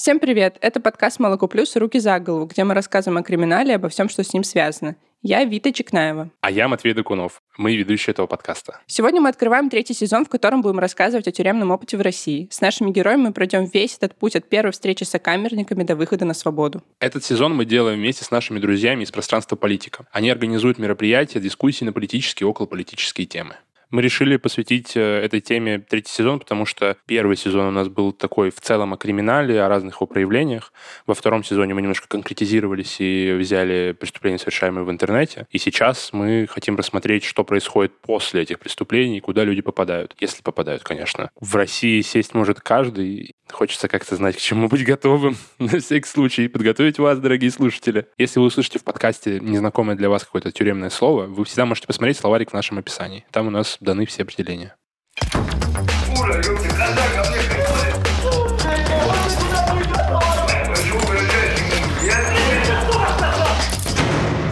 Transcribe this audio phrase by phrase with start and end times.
[0.00, 0.56] Всем привет!
[0.62, 1.76] Это подкаст «Молоко плюс.
[1.76, 4.96] Руки за голову», где мы рассказываем о криминале и обо всем, что с ним связано.
[5.20, 6.30] Я Вита Чекнаева.
[6.40, 7.42] А я Матвей Докунов.
[7.58, 8.80] Мы ведущие этого подкаста.
[8.86, 12.48] Сегодня мы открываем третий сезон, в котором будем рассказывать о тюремном опыте в России.
[12.50, 16.24] С нашими героями мы пройдем весь этот путь от первой встречи с сокамерниками до выхода
[16.24, 16.82] на свободу.
[16.98, 20.06] Этот сезон мы делаем вместе с нашими друзьями из пространства политика.
[20.12, 23.56] Они организуют мероприятия, дискуссии на политические и околополитические темы.
[23.90, 28.12] Мы решили посвятить э, этой теме третий сезон, потому что первый сезон у нас был
[28.12, 30.72] такой в целом о криминале, о разных его проявлениях.
[31.06, 35.46] Во втором сезоне мы немножко конкретизировались и взяли преступления, совершаемые в интернете.
[35.50, 40.14] И сейчас мы хотим рассмотреть, что происходит после этих преступлений, куда люди попадают.
[40.20, 41.30] Если попадают, конечно.
[41.40, 43.34] В России сесть может каждый.
[43.50, 45.36] Хочется как-то знать, к чему быть готовым.
[45.58, 48.06] На всякий случай подготовить вас, дорогие слушатели.
[48.18, 52.18] Если вы услышите в подкасте незнакомое для вас какое-то тюремное слово, вы всегда можете посмотреть
[52.18, 53.24] словарик в нашем описании.
[53.32, 54.76] Там у нас даны все определения.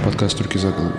[0.05, 0.94] Подкаст «Руки за голову».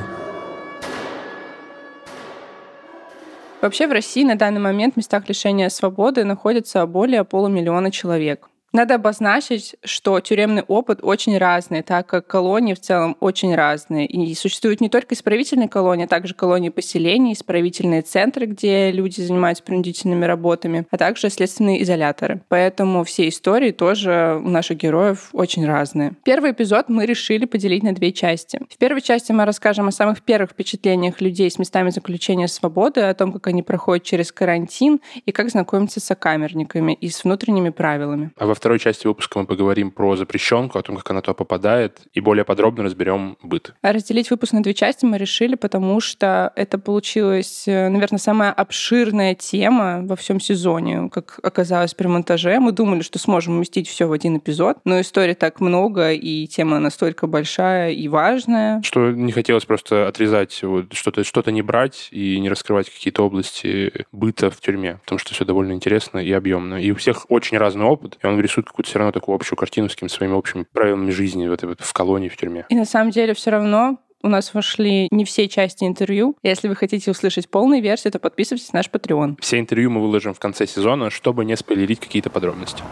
[3.62, 8.50] Вообще в России на данный момент в местах лишения свободы находится более полумиллиона человек.
[8.72, 14.06] Надо обозначить, что тюремный опыт очень разный, так как колонии в целом очень разные.
[14.06, 19.64] И существуют не только исправительные колонии, а также колонии поселений, исправительные центры, где люди занимаются
[19.64, 22.42] принудительными работами, а также следственные изоляторы.
[22.48, 26.14] Поэтому все истории тоже у наших героев очень разные.
[26.24, 28.60] Первый эпизод мы решили поделить на две части.
[28.70, 33.14] В первой части мы расскажем о самых первых впечатлениях людей с местами заключения свободы, о
[33.16, 38.32] том, как они проходят через карантин и как знакомиться с сокамерниками и с внутренними правилами.
[38.38, 42.02] А во второй части выпуска мы поговорим про запрещенку, о том, как она туда попадает,
[42.14, 43.74] и более подробно разберем быт.
[43.82, 49.36] Разделить выпуск на две части мы решили, потому что это получилась, э, наверное, самая обширная
[49.36, 52.60] тема во всем сезоне, как оказалось при монтаже.
[52.60, 56.80] Мы думали, что сможем уместить все в один эпизод, но истории так много, и тема
[56.80, 58.82] настолько большая и важная.
[58.84, 64.06] Что не хотелось просто отрезать, вот, что-то что не брать и не раскрывать какие-то области
[64.12, 66.76] быта в тюрьме, потому что все довольно интересно и объемно.
[66.76, 69.90] И у всех очень разный опыт, и он рисует какую-то все равно такую общую картину
[69.90, 72.66] с какими-то своими общими правилами жизни в, этой, вот, в колонии, в тюрьме.
[72.70, 76.36] И на самом деле все равно у нас вошли не все части интервью.
[76.44, 79.38] Если вы хотите услышать полную версию, то подписывайтесь на наш Patreon.
[79.40, 82.84] Все интервью мы выложим в конце сезона, чтобы не спойлерить какие-то подробности.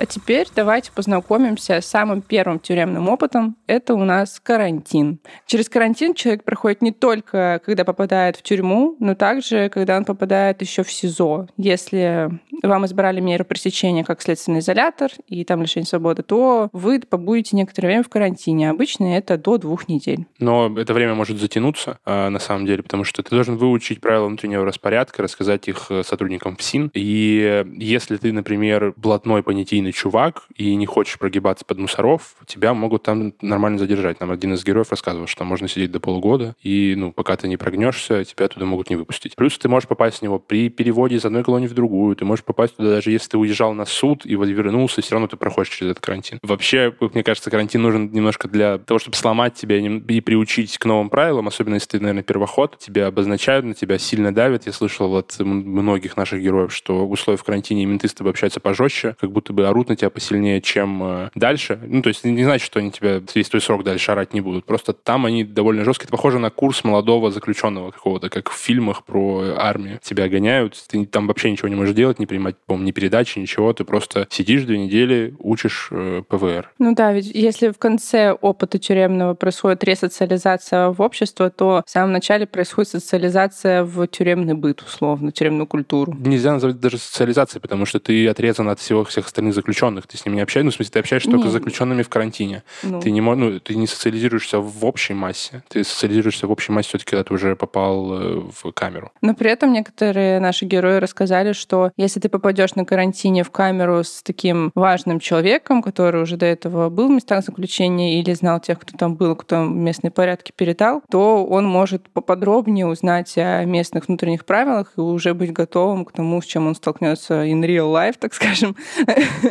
[0.00, 3.58] А теперь давайте познакомимся с самым первым тюремным опытом.
[3.66, 5.18] Это у нас карантин.
[5.44, 10.62] Через карантин человек проходит не только, когда попадает в тюрьму, но также, когда он попадает
[10.62, 11.48] еще в СИЗО.
[11.58, 12.30] Если
[12.62, 17.88] вам избрали меру пресечения как следственный изолятор и там лишение свободы, то вы побудете некоторое
[17.88, 18.70] время в карантине.
[18.70, 20.24] Обычно это до двух недель.
[20.38, 24.28] Но это время может затянуться, а, на самом деле, потому что ты должен выучить правила
[24.28, 26.90] внутреннего распорядка, рассказать их э, сотрудникам ФСИН.
[26.94, 32.74] И если ты, например, блатной понятийный нормальный чувак и не хочешь прогибаться под мусоров, тебя
[32.74, 34.20] могут там нормально задержать.
[34.20, 37.56] Нам один из героев рассказывал, что можно сидеть до полугода, и, ну, пока ты не
[37.56, 39.36] прогнешься, тебя туда могут не выпустить.
[39.36, 42.44] Плюс ты можешь попасть в него при переводе из одной колонии в другую, ты можешь
[42.44, 45.72] попасть туда даже если ты уезжал на суд и вот вернулся, все равно ты проходишь
[45.72, 46.38] через этот карантин.
[46.42, 51.10] Вообще, мне кажется, карантин нужен немножко для того, чтобы сломать тебя и приучить к новым
[51.10, 54.66] правилам, особенно если ты, наверное, первоход, тебя обозначают, на тебя сильно давят.
[54.66, 59.16] Я слышал от многих наших героев, что в условиях карантина менты с тобой общаются пожестче,
[59.20, 61.78] как будто бы орут орут на тебя посильнее, чем э, дальше.
[61.82, 64.64] Ну, то есть не значит, что они тебя весь твой срок дальше орать не будут.
[64.64, 66.04] Просто там они довольно жесткие.
[66.04, 69.98] Это похоже на курс молодого заключенного какого-то, как в фильмах про армию.
[70.02, 73.72] Тебя гоняют, ты там вообще ничего не можешь делать, не принимать, по-моему, ни передачи, ничего.
[73.72, 76.70] Ты просто сидишь две недели, учишь э, ПВР.
[76.78, 82.12] Ну да, ведь если в конце опыта тюремного происходит ресоциализация в общество, то в самом
[82.12, 86.14] начале происходит социализация в тюремный быт, условно, тюремную культуру.
[86.18, 90.26] Нельзя назвать даже социализацией, потому что ты отрезан от всего всех остальных заключенных ты с
[90.26, 92.62] ними не общаешься, ну, в смысле, ты общаешься только с заключенными в карантине.
[92.82, 93.00] Ну.
[93.00, 95.62] Ты, не, ну, ты не социализируешься в общей массе.
[95.68, 99.12] Ты социализируешься в общей массе все-таки, когда ты уже попал э, в камеру.
[99.22, 104.02] Но при этом некоторые наши герои рассказали, что если ты попадешь на карантине в камеру
[104.02, 108.78] с таким важным человеком, который уже до этого был в местах заключения или знал тех,
[108.78, 114.44] кто там был, кто местные порядки передал, то он может поподробнее узнать о местных внутренних
[114.44, 118.34] правилах и уже быть готовым к тому, с чем он столкнется in real life, так
[118.34, 118.76] скажем,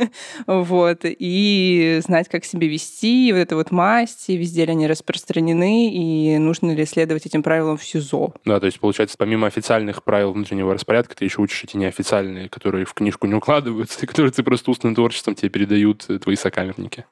[0.47, 6.37] вот, и знать, как себя вести, вот это вот масть, везде ли они распространены, и
[6.37, 8.33] нужно ли следовать этим правилам в СИЗО.
[8.45, 12.85] Да, то есть, получается, помимо официальных правил внутреннего распорядка, ты еще учишь эти неофициальные, которые
[12.85, 17.05] в книжку не укладываются, которые ты просто устным творчеством тебе передают твои сокамерники.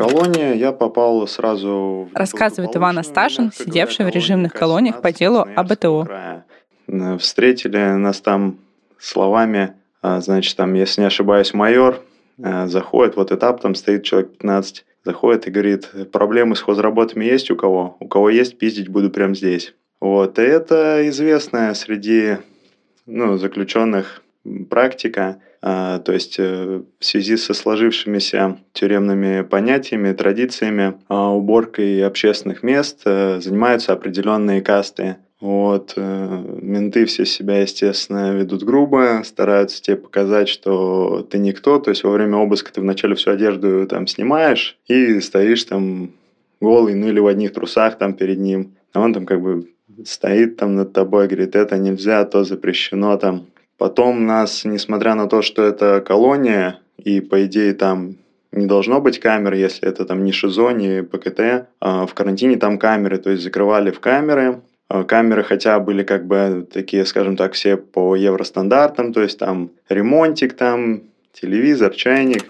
[0.00, 2.08] колонии я попал сразу...
[2.14, 6.08] Рассказывает Иван Асташин, сидевший в режимных колониях по делу об АТО.
[7.18, 8.56] Встретили нас там
[9.00, 12.00] словами, а, значит, там, если не ошибаюсь, майор
[12.42, 17.50] а, заходит, вот этап, там стоит человек 15, заходит и говорит, проблемы с хозработами есть
[17.50, 17.96] у кого?
[18.00, 19.74] У кого есть, пиздить буду прямо здесь.
[20.00, 22.38] Вот, и это известная среди
[23.06, 24.22] ну, заключенных
[24.70, 33.02] практика, а, то есть э, в связи со сложившимися тюремными понятиями, традициями, уборкой общественных мест
[33.04, 35.16] э, занимаются определенные касты.
[35.40, 41.78] Вот, э, менты все себя, естественно, ведут грубо, стараются тебе показать, что ты никто.
[41.78, 46.10] То есть во время обыска ты вначале всю одежду там снимаешь и стоишь там
[46.60, 48.74] голый, ну или в одних трусах там перед ним.
[48.92, 49.66] А он там как бы
[50.04, 53.46] стоит там над тобой, говорит, это нельзя, то запрещено там.
[53.78, 58.16] Потом нас, несмотря на то, что это колония, и по идее там
[58.52, 62.78] не должно быть камер, если это там не ШИЗО, не ПКТ, а в карантине там
[62.78, 64.60] камеры, то есть закрывали в камеры,
[65.06, 70.54] камеры хотя были как бы такие, скажем так, все по евростандартам, то есть там ремонтик,
[70.54, 71.02] там
[71.32, 72.46] телевизор, чайник.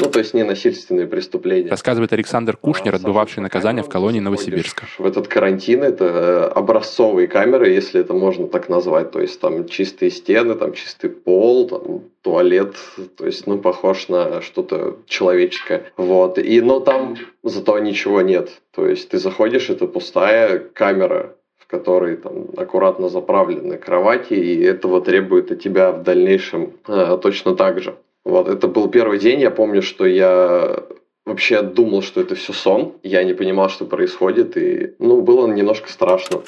[0.00, 1.70] Ну, то есть не насильственные преступления.
[1.70, 4.86] Рассказывает Александр Кушнер, отбывавший наказание в колонии Новосибирска.
[4.98, 9.10] В этот карантин это э, образцовые камеры, если это можно так назвать.
[9.10, 12.74] То есть там чистые стены, там чистый пол, там туалет,
[13.16, 15.84] то есть, ну, похож на что-то человеческое.
[15.96, 16.38] Вот.
[16.38, 18.50] И, но там зато ничего нет.
[18.74, 25.00] То есть ты заходишь, это пустая камера, в которой там аккуратно заправлены кровати, и этого
[25.00, 27.96] требует от тебя в дальнейшем э, точно так же.
[28.28, 30.80] Вот, это был первый день, я помню, что я
[31.24, 35.88] вообще думал, что это все сон, я не понимал, что происходит, и, ну, было немножко
[35.90, 36.42] страшно.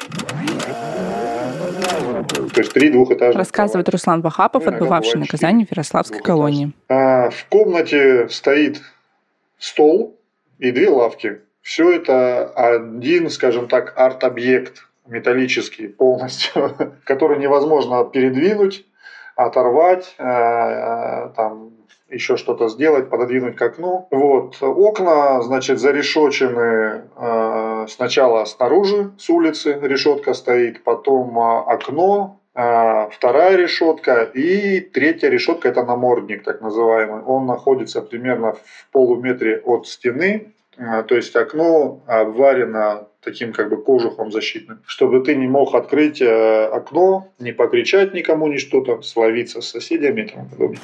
[2.52, 3.38] То есть три двухэтажных.
[3.38, 6.72] Рассказывает Руслан Вахапов, отбывавший наказание в Ярославской колонии.
[6.90, 8.82] А, в комнате стоит
[9.58, 10.18] стол
[10.58, 11.40] и две лавки.
[11.62, 18.84] Все это один, скажем так, арт-объект металлический полностью, который невозможно передвинуть,
[19.46, 21.70] оторвать, э, э, там
[22.08, 24.08] еще что-то сделать, пододвинуть к окну.
[24.10, 24.56] Вот.
[24.60, 34.80] Окна, значит, зарешочены э, сначала снаружи, с улицы решетка стоит, потом окно, вторая решетка и
[34.80, 37.22] третья решетка это намордник так называемый.
[37.22, 44.32] Он находится примерно в полуметре от стены, то есть окно обварено таким как бы кожухом
[44.32, 49.68] защитным, чтобы ты не мог открыть э, окно, не покричать никому, ни что-то, словиться с
[49.68, 50.80] соседями и тому подобное.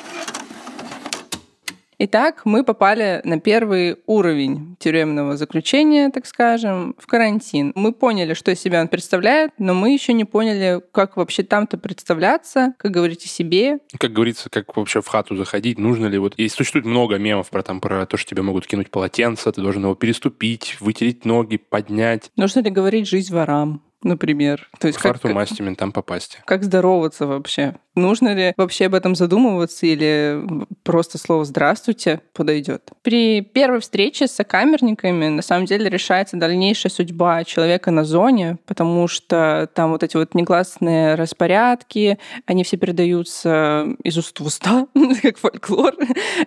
[1.99, 7.73] Итак, мы попали на первый уровень тюремного заключения, так скажем, в карантин.
[7.75, 11.79] Мы поняли, что из себя он представляет, но мы еще не поняли, как вообще там-то
[11.79, 13.79] представляться, как говорить о себе.
[13.99, 16.35] Как говорится, как вообще в хату заходить, нужно ли вот...
[16.37, 19.85] И существует много мемов про, там, про то, что тебе могут кинуть полотенце, ты должен
[19.85, 22.31] его переступить, вытереть ноги, поднять.
[22.37, 23.83] Нужно ли говорить «жизнь ворам»?
[24.03, 24.69] например.
[24.79, 26.39] То есть Фарту как, масти ментам попасть.
[26.45, 27.77] Как здороваться вообще?
[27.97, 30.39] Нужно ли вообще об этом задумываться или
[30.83, 32.91] просто слово «здравствуйте» подойдет?
[33.03, 39.09] При первой встрече с сокамерниками на самом деле решается дальнейшая судьба человека на зоне, потому
[39.09, 44.87] что там вот эти вот негласные распорядки, они все передаются из уст в уста,
[45.23, 45.95] как фольклор,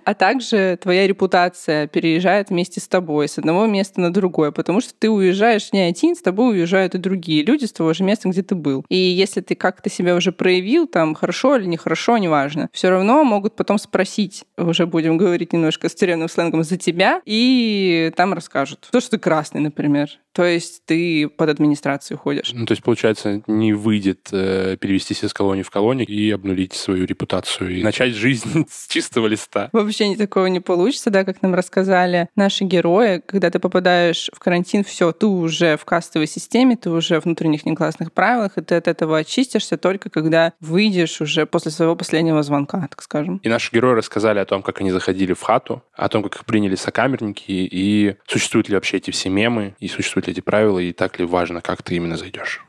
[0.06, 4.94] а также твоя репутация переезжает вместе с тобой с одного места на другое, потому что
[4.94, 8.44] ты уезжаешь не один, с тобой уезжают и другие люди с того же места, где
[8.44, 8.86] ты был.
[8.88, 13.55] И если ты как-то себя уже проявил, там, хорошо или нехорошо, неважно, все равно могут
[13.55, 18.88] потом спросить, уже будем говорить немножко с тюремным сленгом, за тебя, и там расскажут.
[18.91, 20.10] То, что ты красный, например.
[20.39, 22.53] То есть ты под администрацию ходишь.
[22.53, 27.05] Ну, то есть, получается, не выйдет э, перевестись из колонии в колонию и обнулить свою
[27.05, 29.69] репутацию и начать жизнь с чистого листа.
[29.74, 33.22] Вообще такого не получится, да, как нам рассказали наши герои.
[33.25, 37.65] Когда ты попадаешь в карантин, все, ты уже в кастовой системе, ты уже внутри внутренних
[37.65, 42.88] негласных правилах, и ты от этого очистишься только когда выйдешь уже после своего последнего звонка,
[42.89, 43.38] так скажем.
[43.43, 46.46] И наши герои рассказали о том, как они заходили в хату, о том, как их
[46.46, 50.93] приняли сокамерники, и существуют ли вообще эти все мемы, и существуют ли эти правила, и
[50.93, 52.63] так ли важно, как ты именно зайдешь.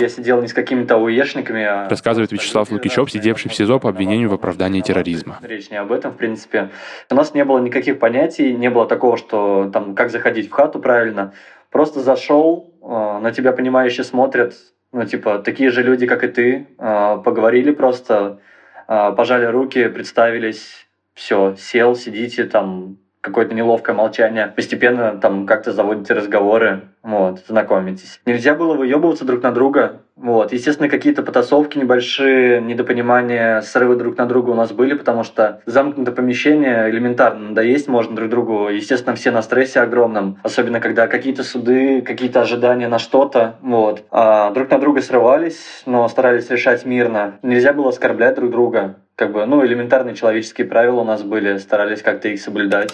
[0.00, 1.62] Я сидел не с какими-то АУЕшниками.
[1.62, 5.38] А Рассказывает Вячеслав Лукичев, сидевший в СИЗО по обвинению в оправдании терроризма.
[5.42, 6.70] Речь не об этом, в принципе.
[7.10, 10.78] У нас не было никаких понятий, не было такого, что там как заходить в хату
[10.78, 11.34] правильно.
[11.70, 14.54] Просто зашел, э, на тебя понимающе смотрят,
[14.92, 18.40] ну, типа, такие же люди, как и ты, э, поговорили просто,
[18.88, 24.52] э, пожали руки, представились, все, сел, сидите там, какое-то неловкое молчание.
[24.54, 28.20] Постепенно там как-то заводите разговоры, вот, знакомитесь.
[28.26, 30.52] Нельзя было выебываться друг на друга, вот.
[30.52, 36.14] Естественно, какие-то потасовки небольшие, недопонимания, срывы друг на друга у нас были, потому что замкнутое
[36.14, 38.68] помещение элементарно надоесть можно друг другу.
[38.68, 44.04] Естественно, все на стрессе огромном, особенно когда какие-то суды, какие-то ожидания на что-то, вот.
[44.10, 47.38] А друг на друга срывались, но старались решать мирно.
[47.42, 52.00] Нельзя было оскорблять друг друга как бы, ну, элементарные человеческие правила у нас были, старались
[52.00, 52.90] как-то их соблюдать.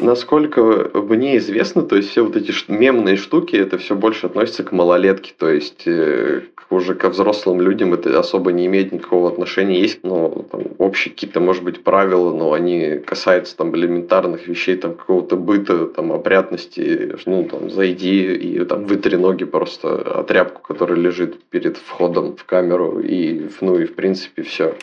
[0.00, 4.72] Насколько мне известно, то есть все вот эти мемные штуки, это все больше относится к
[4.72, 9.80] малолетке, то есть э, уже ко взрослым людям это особо не имеет никакого отношения.
[9.80, 14.94] Есть ну, там, общие какие-то, может быть, правила, но они касаются там элементарных вещей, там
[14.94, 20.98] какого-то быта, там опрятности, ну там зайди и там вытри ноги просто от тряпку, которая
[20.98, 24.74] лежит перед входом в камеру и ну и в принципе все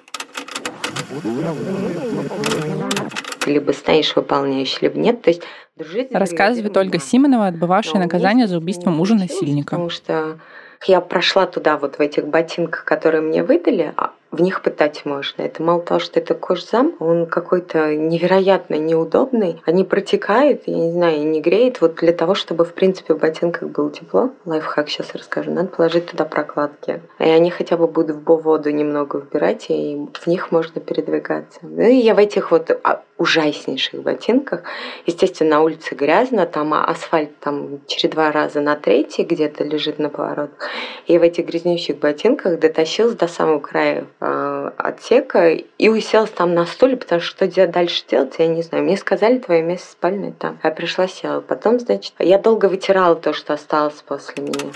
[3.50, 5.22] либо станешь выполняющей, либо нет.
[5.22, 5.44] То есть
[5.76, 6.12] дружить...
[6.12, 9.72] Рассказывает Ольга Симонова, отбывавшая наказание за убийство мужа насильника.
[9.72, 10.40] Потому что
[10.86, 15.44] я прошла туда вот в этих ботинках, которые мне выдали, а в них пытать можно.
[15.44, 19.62] Это мало того, что это кожзам, он какой-то невероятно неудобный.
[19.66, 21.82] Они протекают, я не знаю, не греет.
[21.82, 26.08] Вот для того, чтобы, в принципе, в ботинках было тепло, лайфхак сейчас расскажу, надо положить
[26.08, 27.02] туда прокладки.
[27.20, 31.60] И они хотя бы будут в воду немного вбирать, и в них можно передвигаться.
[31.62, 34.64] Ну и я в этих вот а, ужаснейших ботинках.
[35.06, 40.10] Естественно, на улице грязно, там асфальт там через два раза на третий где-то лежит на
[40.10, 40.70] поворотах.
[41.06, 46.96] И в этих грязнющих ботинках дотащилась до самого края отсека и уселась там на стуле,
[46.96, 48.84] потому что что дальше делать, я не знаю.
[48.86, 50.60] Мне сказали, твое место спальное там.
[50.64, 51.42] Я пришла, села.
[51.42, 54.72] Потом, значит, я долго вытирала то, что осталось после меня.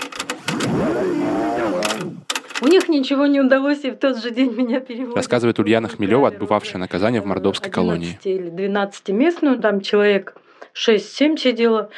[2.60, 5.16] У них ничего не удалось, и в тот же день меня переводят.
[5.16, 8.18] Рассказывает Ульяна Хмелева, отбывавшая наказание в Мордовской колонии.
[8.24, 10.34] или 12 местную, там человек
[10.74, 11.90] 6-7 сидело,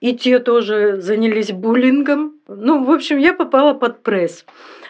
[0.00, 2.34] и те тоже занялись буллингом.
[2.48, 4.44] Ну, в общем, я попала под пресс.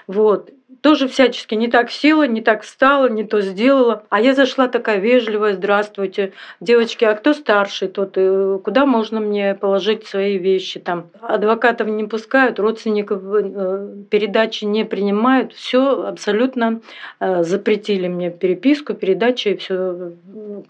[0.07, 4.05] Вот тоже всячески не так села, не так встала, не то сделала.
[4.09, 8.13] А я зашла такая вежливая, здравствуйте, девочки, а кто старший тут?
[8.17, 10.81] Э, куда можно мне положить свои вещи?
[10.81, 15.53] Там адвокатов не пускают, родственников э, передачи не принимают.
[15.53, 16.81] Все абсолютно
[17.21, 20.13] э, запретили мне переписку, передачи все,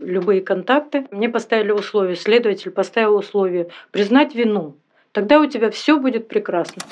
[0.00, 1.07] любые контакты.
[1.11, 4.76] Мне поставили условия, следователь поставил условие признать вину.
[5.12, 6.83] Тогда у тебя все будет прекрасно.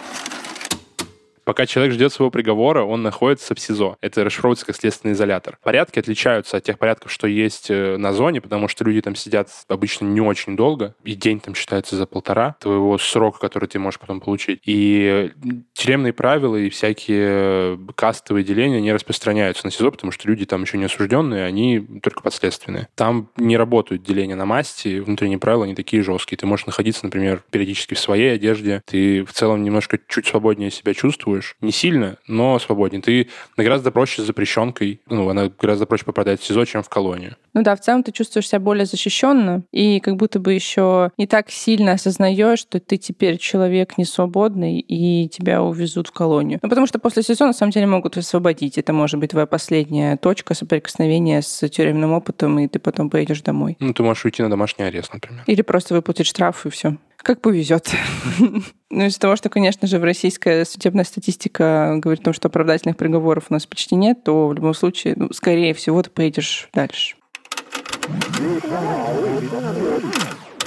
[1.48, 3.96] Пока человек ждет своего приговора, он находится в СИЗО.
[4.02, 5.56] Это расшифровывается как следственный изолятор.
[5.62, 9.48] Порядки отличаются от тех порядков, что есть э, на зоне, потому что люди там сидят
[9.66, 13.98] обычно не очень долго, и день там считается за полтора твоего срока, который ты можешь
[13.98, 14.60] потом получить.
[14.66, 15.30] И
[15.72, 20.76] тюремные правила и всякие кастовые деления не распространяются на СИЗО, потому что люди там еще
[20.76, 22.88] не осужденные, они только подследственные.
[22.94, 26.36] Там не работают деления на масти, внутренние правила не такие жесткие.
[26.36, 30.92] Ты можешь находиться, например, периодически в своей одежде, ты в целом немножко чуть свободнее себя
[30.92, 31.56] чувствуешь, чувствуешь.
[31.60, 33.02] Не сильно, но свободнее.
[33.02, 37.36] Ты гораздо проще с запрещенкой, ну, она гораздо проще попадает в СИЗО, чем в колонию.
[37.54, 41.26] Ну да, в целом ты чувствуешь себя более защищенно и как будто бы еще не
[41.26, 46.60] так сильно осознаешь, что ты теперь человек не свободный и тебя увезут в колонию.
[46.62, 48.78] Ну потому что после СИЗО на самом деле могут освободить.
[48.78, 53.76] Это может быть твоя последняя точка соприкосновения с тюремным опытом, и ты потом поедешь домой.
[53.80, 55.44] Ну ты можешь уйти на домашний арест, например.
[55.46, 56.96] Или просто выплатить штраф и все.
[57.22, 57.90] Как повезет.
[58.90, 62.96] Ну, из-за того, что, конечно же, в российская судебная статистика говорит о том, что оправдательных
[62.96, 67.14] приговоров у нас почти нет, то в любом случае, ну, скорее всего, ты поедешь дальше.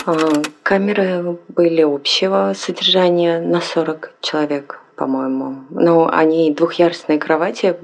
[0.05, 0.15] А,
[0.61, 5.63] камеры были общего содержания на 40 человек, по-моему.
[5.71, 7.75] Но они двухъярусные кровати,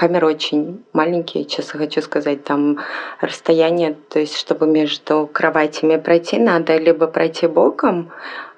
[0.00, 2.78] камеры очень маленькие, честно хочу сказать, там
[3.20, 8.10] расстояние, то есть чтобы между кроватями пройти, надо либо пройти боком,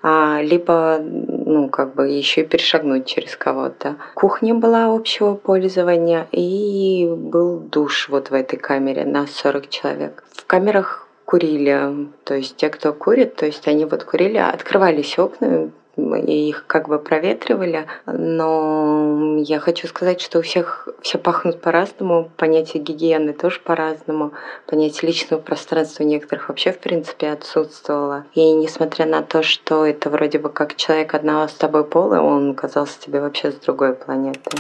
[0.03, 3.97] а, либо ну, как бы еще и перешагнуть через кого-то.
[4.15, 10.23] Кухня была общего пользования и был душ вот в этой камере на 40 человек.
[10.31, 15.71] В камерах курили, то есть те, кто курит, то есть они вот курили, открывались окна,
[15.97, 22.31] и их как бы проветривали, но я хочу сказать, что у всех все пахнут по-разному,
[22.37, 24.33] понятие гигиены тоже по-разному,
[24.67, 28.25] понятие личного пространства у некоторых вообще в принципе отсутствовало.
[28.35, 32.55] И несмотря на то, что это вроде бы как человек одного с тобой пола, он
[32.55, 34.51] казался тебе вообще с другой планеты.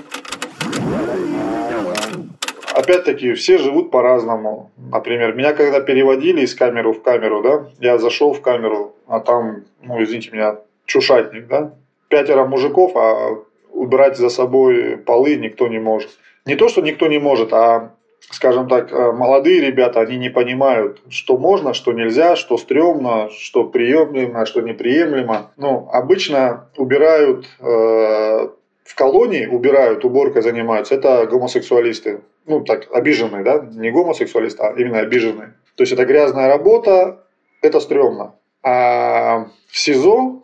[2.75, 4.71] Опять-таки, все живут по-разному.
[4.77, 9.65] Например, меня когда переводили из камеры в камеру, да, я зашел в камеру, а там,
[9.83, 11.75] ну, извините меня, чушатник, да?
[12.09, 13.39] Пятеро мужиков, а
[13.73, 16.11] убирать за собой полы никто не может.
[16.45, 17.95] Не то, что никто не может, а
[18.31, 23.65] скажем так, э, молодые ребята, они не понимают, что можно, что нельзя, что стрёмно, что
[23.65, 25.53] приемлемо, что неприемлемо.
[25.57, 28.49] Ну, обычно убирают э,
[28.85, 32.21] в колонии, убирают, уборкой занимаются, это гомосексуалисты.
[32.47, 33.59] Ну, так, обиженные, да?
[33.59, 35.55] Не гомосексуалисты, а именно обиженные.
[35.77, 37.25] То есть это грязная работа,
[37.61, 38.35] это стрёмно.
[38.63, 40.42] А в СИЗО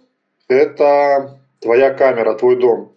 [0.49, 2.93] это твоя камера, твой дом.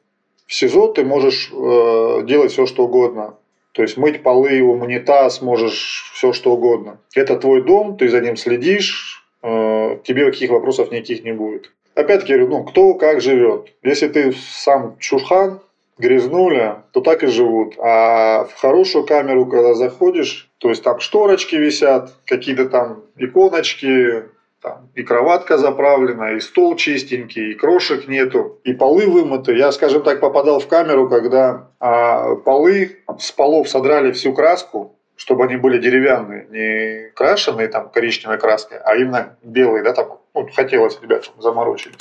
[0.47, 3.35] В СИЗО ты можешь э, делать все, что угодно.
[3.73, 6.99] То есть мыть полы, унитаз, можешь все, что угодно.
[7.15, 11.71] Это твой дом, ты за ним следишь, э, тебе каких вопросов никаких не будет.
[11.95, 13.73] Опять-таки ну, кто как живет.
[13.83, 15.61] Если ты сам чурхан,
[15.97, 17.75] грязнули, то так и живут.
[17.79, 24.23] А в хорошую камеру, когда заходишь, то есть там шторочки висят, какие-то там иконочки,
[24.61, 29.55] там и кроватка заправлена, и стол чистенький, и крошек нету, и полы вымыты.
[29.55, 35.45] Я, скажем так, попадал в камеру, когда а, полы с полов содрали всю краску, чтобы
[35.45, 40.99] они были деревянные, не крашеные там коричневой краской, а именно белые, да, там ну, хотелось
[41.01, 41.97] ребятам заморочились.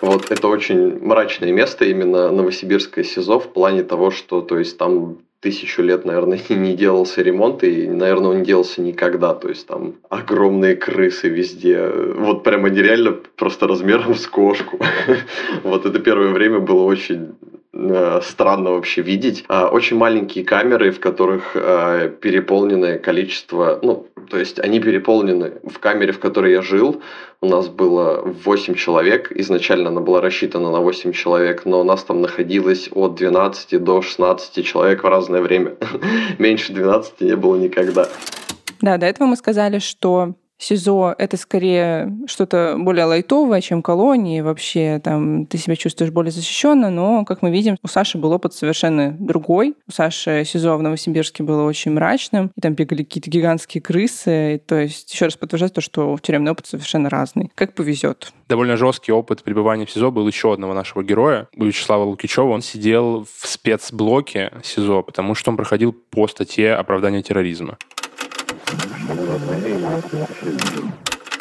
[0.00, 5.18] Вот это очень мрачное место, именно Новосибирское СИЗО, в плане того, что то есть там
[5.40, 9.34] тысячу лет, наверное, не делался ремонт, и, наверное, он не делался никогда.
[9.34, 11.88] То есть там огромные крысы везде.
[11.88, 14.78] Вот прямо нереально просто размером с кошку.
[15.64, 17.34] Вот это первое время было очень
[17.72, 19.44] странно вообще видеть.
[19.48, 25.54] А, очень маленькие камеры, в которых э, переполненное количество, ну, то есть они переполнены.
[25.64, 27.00] В камере, в которой я жил,
[27.40, 29.32] у нас было 8 человек.
[29.32, 34.02] Изначально она была рассчитана на 8 человек, но у нас там находилось от 12 до
[34.02, 35.74] 16 человек в разное время.
[36.38, 38.08] Меньше 12 не было никогда.
[38.80, 44.42] Да, до этого мы сказали, что СИЗО— это скорее что-то более лайтовое, чем колонии.
[44.42, 48.54] Вообще там ты себя чувствуешь более защищенно, но, как мы видим, у Саши был опыт
[48.54, 49.74] совершенно другой.
[49.88, 54.62] У Саши СИЗО в Новосибирске было очень мрачным, и там бегали какие-то гигантские крысы.
[54.66, 57.50] То есть еще раз подтверждает то, что тюремный опыт совершенно разный.
[57.54, 58.32] Как повезет.
[58.48, 62.50] Довольно жесткий опыт пребывания в СИЗО был еще одного нашего героя, Вячеслава Лукичева.
[62.50, 67.78] Он сидел в спецблоке СИЗО, потому что он проходил по статье оправдания терроризма.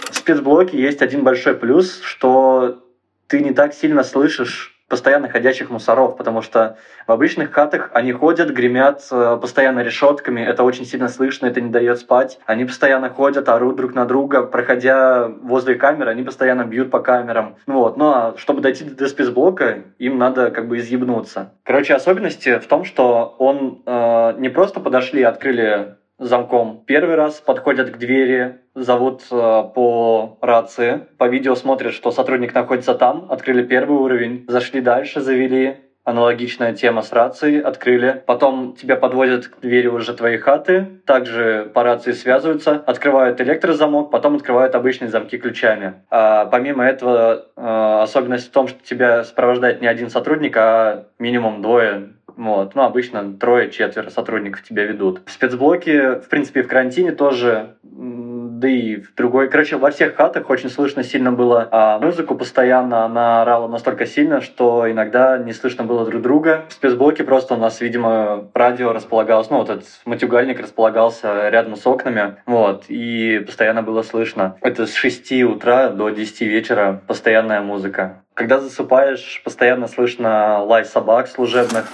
[0.09, 2.83] В спецблоке есть один большой плюс, что
[3.27, 8.49] ты не так сильно слышишь постоянно ходящих мусоров, потому что в обычных хатах они ходят,
[8.49, 12.39] гремят э, постоянно решетками, это очень сильно слышно, это не дает спать.
[12.45, 17.55] Они постоянно ходят, орут друг на друга, проходя возле камеры, они постоянно бьют по камерам.
[17.67, 17.97] Вот.
[17.97, 21.53] Ну а чтобы дойти до спецблока, им надо как бы изъебнуться.
[21.63, 26.83] Короче, особенности в том, что он э, не просто подошли и открыли замком.
[26.85, 32.93] Первый раз подходят к двери, зовут э, по рации, по видео смотрят, что сотрудник находится
[32.93, 38.23] там, открыли первый уровень, зашли дальше, завели, аналогичная тема с рацией, открыли.
[38.25, 44.35] Потом тебя подводят к двери уже твоей хаты, также по рации связываются, открывают электрозамок, потом
[44.35, 45.93] открывают обычные замки ключами.
[46.09, 51.61] А помимо этого, э, особенность в том, что тебя сопровождает не один сотрудник, а минимум
[51.61, 52.73] двое вот.
[52.73, 55.21] Ну, обычно трое-четверо сотрудников тебя ведут.
[55.25, 59.49] В спецблоке, в принципе, в карантине тоже да и в другой.
[59.49, 63.05] Короче, во всех хатах очень слышно сильно было а музыку постоянно.
[63.05, 66.65] Она орала настолько сильно, что иногда не слышно было друг друга.
[66.69, 71.85] В спецблоке просто у нас, видимо, радио располагалось, ну, вот этот матюгальник располагался рядом с
[71.87, 74.55] окнами, вот, и постоянно было слышно.
[74.61, 78.23] Это с 6 утра до 10 вечера постоянная музыка.
[78.33, 81.85] Когда засыпаешь, постоянно слышно лай собак служебных.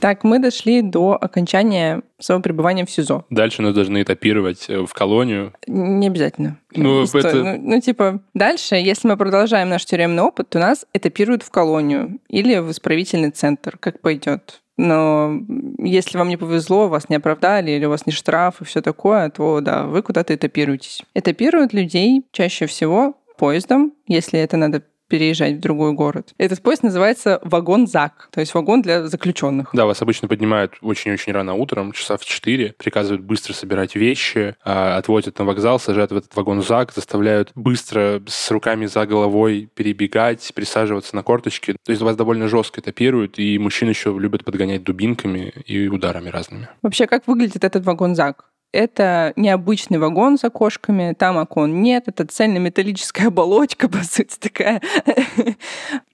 [0.00, 3.24] Так, мы дошли до окончания своего пребывания в СИЗО.
[3.30, 5.52] Дальше нас должны этапировать э, в колонию.
[5.66, 6.58] Не обязательно.
[6.74, 7.34] Ну, это...
[7.34, 12.18] ну, ну, типа, дальше, если мы продолжаем наш тюремный опыт, то нас этапируют в колонию
[12.28, 14.60] или в исправительный центр, как пойдет.
[14.76, 15.38] Но
[15.78, 19.28] если вам не повезло, вас не оправдали, или у вас не штраф и все такое,
[19.28, 21.02] то да, вы куда-то этапируетесь.
[21.14, 26.32] Этапируют людей чаще всего поездом, если это надо переезжать в другой город.
[26.38, 29.70] Этот поезд называется вагон-ЗАК, то есть вагон для заключенных.
[29.74, 34.96] Да, вас обычно поднимают очень-очень рано утром, часа в 4, приказывают быстро собирать вещи, а,
[34.96, 41.16] отводят на вокзал, сажают в этот вагон-ЗАК, заставляют быстро с руками за головой перебегать, присаживаться
[41.16, 41.76] на корточки.
[41.84, 46.68] То есть вас довольно жестко этапируют, и мужчин еще любят подгонять дубинками и ударами разными.
[46.82, 48.44] Вообще, как выглядит этот вагон-ЗАК?
[48.72, 54.80] Это необычный вагон с окошками, там окон нет, это цельнометаллическая оболочка, по сути, такая.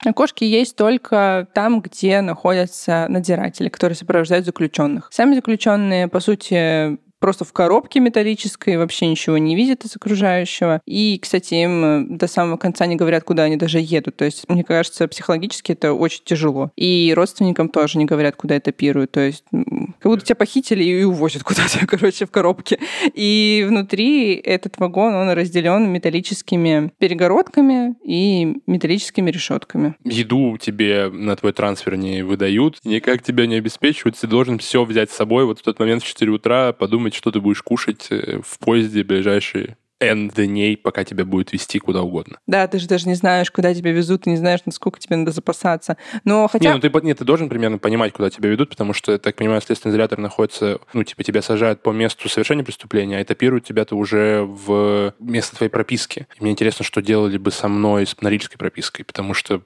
[0.03, 5.09] Окошки есть только там, где находятся надзиратели, которые сопровождают заключенных.
[5.11, 10.81] Сами заключенные, по сути, просто в коробке металлической, вообще ничего не видят из окружающего.
[10.85, 14.17] И, кстати, им э, до самого конца не говорят, куда они даже едут.
[14.17, 16.71] То есть, мне кажется, психологически это очень тяжело.
[16.75, 19.11] И родственникам тоже не говорят, куда этапируют.
[19.11, 22.79] То есть, как будто тебя похитили и увозят куда-то, короче, в коробке.
[23.13, 29.95] И внутри этот вагон, он разделен металлическими перегородками и металлическими решетками.
[30.03, 34.17] Еду тебе на твой трансфер не выдают, никак тебя не обеспечивают.
[34.17, 37.31] Ты должен все взять с собой вот в тот момент в 4 утра, подумать, что
[37.31, 42.37] ты будешь кушать э, в поезде ближайшие N дней, пока тебя будет вести куда угодно.
[42.45, 45.31] Да, ты же даже не знаешь, куда тебя везут, ты не знаешь, насколько тебе надо
[45.31, 45.97] запасаться.
[46.23, 46.69] Но хотя...
[46.69, 49.35] Не, ну ты, нет, ты должен примерно понимать, куда тебя ведут, потому что, я так
[49.35, 53.95] понимаю, следственный изолятор находится, ну, типа, тебя сажают по месту совершения преступления, а этапируют тебя-то
[53.95, 56.27] уже в место твоей прописки.
[56.39, 59.61] И мне интересно, что делали бы со мной с норильской пропиской, потому что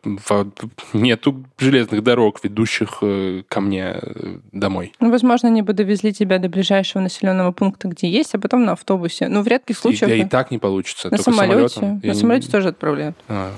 [0.94, 4.94] нету железных дорог, ведущих э, ко мне э, домой.
[5.00, 8.74] Ну, возможно, они бы довезли тебя до ближайшего населенного пункта, где есть, а потом на
[8.74, 9.28] автобусе.
[9.28, 11.10] Ну, в редких случаях и так не получится.
[11.10, 11.70] На самолете.
[11.70, 12.02] Самолетом.
[12.04, 12.52] На самолете не...
[12.52, 13.16] тоже отправляют.
[13.28, 13.52] А,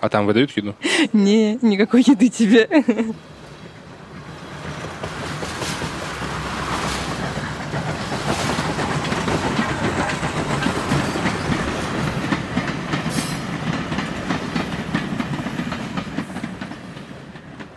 [0.00, 0.74] а там выдают еду?
[1.12, 2.68] Не, никакой еды тебе.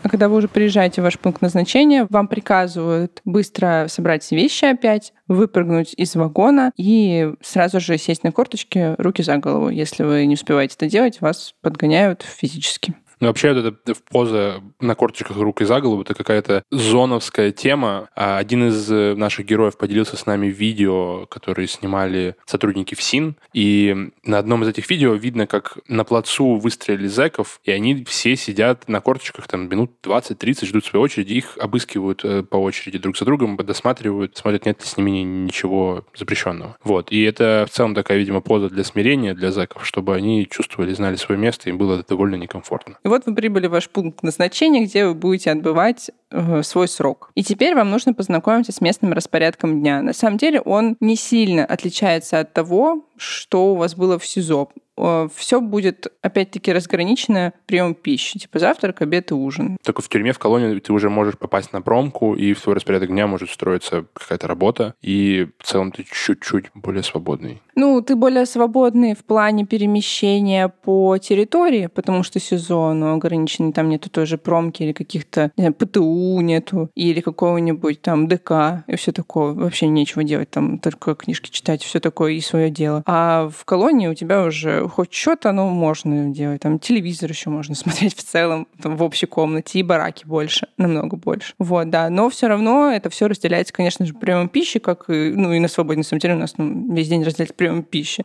[0.09, 5.93] Когда вы уже приезжаете в ваш пункт назначения, вам приказывают быстро собрать вещи опять, выпрыгнуть
[5.95, 9.69] из вагона и сразу же сесть на корточки, руки за голову.
[9.69, 12.95] Если вы не успеваете это делать, вас подгоняют физически.
[13.19, 18.09] Ну, вообще, вот эта поза на корточках рук и за голову, это какая-то зоновская тема.
[18.15, 24.11] А один из э, наших героев поделился с нами видео, которые снимали сотрудники ФСИН, и
[24.23, 28.87] на одном из этих видео видно, как на плацу выстрелили зэков, и они все сидят
[28.87, 33.25] на корточках там минут 20-30, ждут своей очереди, их обыскивают э, по очереди друг за
[33.25, 36.77] другом, досматривают, смотрят, нет ли с ними ничего запрещенного.
[36.83, 37.11] Вот.
[37.11, 41.17] И это в целом такая, видимо, поза для смирения для зэков, чтобы они чувствовали, знали
[41.17, 42.97] свое место, им было довольно некомфортно.
[43.09, 47.31] Вот вы прибыли в ваш пункт назначения, где вы будете отбывать э, свой срок.
[47.33, 50.03] И теперь вам нужно познакомиться с местным распорядком дня.
[50.03, 54.69] На самом деле он не сильно отличается от того, что у вас было в СИЗО.
[54.99, 59.77] Э, все будет, опять-таки, разграничено прием пищи, типа завтрак, обед и ужин.
[59.83, 63.09] Только в тюрьме, в колонии ты уже можешь попасть на промку, и в твой распорядок
[63.09, 67.61] дня может строиться какая-то работа, и в целом ты чуть-чуть более свободный.
[67.75, 74.09] Ну, ты более свободный в плане перемещения по территории, потому что сезон ограниченный, там нету
[74.09, 79.11] той же промки или каких-то не знаю, ПТУ нету, или какого-нибудь там ДК и все
[79.11, 79.53] такое.
[79.53, 83.03] Вообще нечего делать, там только книжки читать, все такое и свое дело.
[83.05, 86.61] А в колонии у тебя уже хоть что-то, ну, можно делать.
[86.61, 91.15] Там телевизор еще можно смотреть в целом, там, в общей комнате, и бараки больше, намного
[91.15, 91.53] больше.
[91.59, 92.09] Вот, да.
[92.09, 95.67] Но все равно это все разделяется, конечно же, приемом пищи, как и, ну, и на
[95.67, 98.23] свободе, на самом у нас ну, весь день разделяется приемом пищи.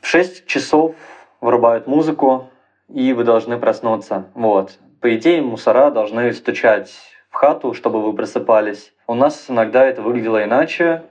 [0.00, 0.94] В 6 часов
[1.40, 2.50] вырубают музыку,
[2.88, 4.26] и вы должны проснуться.
[4.34, 4.78] Вот.
[5.00, 6.90] По идее, мусора должны стучать
[7.30, 8.92] в хату, чтобы вы просыпались.
[9.06, 11.04] У нас иногда это выглядело иначе.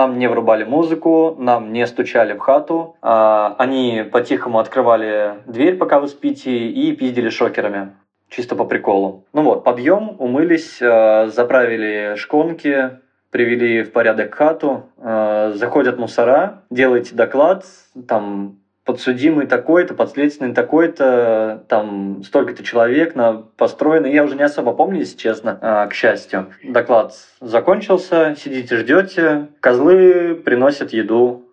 [0.00, 2.96] Нам не врубали музыку, нам не стучали в хату.
[3.02, 7.90] А, они по-тихому открывали дверь, пока вы спите, и пиздили шокерами.
[8.30, 9.26] Чисто по приколу.
[9.34, 12.92] Ну вот, подъем, умылись, а, заправили шконки,
[13.30, 17.66] привели в порядок хату, а, заходят мусора, делаете доклад,
[18.08, 18.59] там
[18.90, 24.06] подсудимый такой-то, подследственный такой-то, там столько-то человек на построено.
[24.06, 26.52] Я уже не особо помню, если честно, а, к счастью.
[26.64, 29.46] Доклад закончился, сидите, ждете.
[29.60, 31.48] Козлы приносят еду,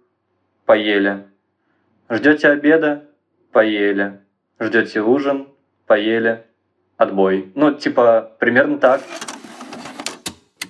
[0.66, 1.26] поели.
[2.10, 3.04] Ждете обеда,
[3.52, 4.20] поели.
[4.60, 5.48] Ждете ужин,
[5.86, 6.44] поели,
[6.98, 7.52] отбой.
[7.54, 9.02] Ну, типа, примерно так.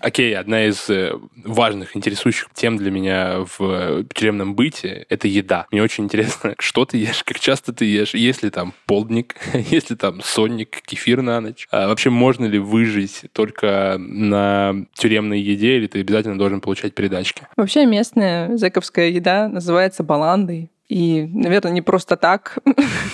[0.07, 1.11] Окей, одна из э,
[1.43, 5.65] важных, интересующих тем для меня в э, тюремном быте— это еда.
[5.69, 9.89] Мне очень интересно, что ты ешь, как часто ты ешь, есть ли там полдник, есть
[9.89, 11.67] ли там сонник, кефир на ночь.
[11.71, 17.45] А вообще можно ли выжить только на тюремной еде, или ты обязательно должен получать передачки?
[17.57, 20.71] Вообще местная зэковская еда называется баландой.
[20.89, 22.60] И, наверное, не просто так.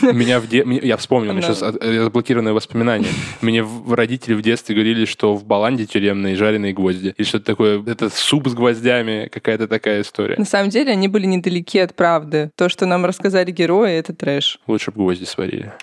[0.01, 0.63] Меня в де...
[0.83, 1.41] Я вспомнил, да.
[1.41, 3.07] сейчас заблокированные воспоминания.
[3.41, 7.15] Мне родители в детстве говорили, что в баланде тюремные жареные гвозди.
[7.17, 10.35] И что-то такое, это суп с гвоздями, какая-то такая история.
[10.37, 12.51] На самом деле они были недалеки от правды.
[12.55, 14.59] То, что нам рассказали герои, это трэш.
[14.67, 15.73] Лучше бы гвозди сварили.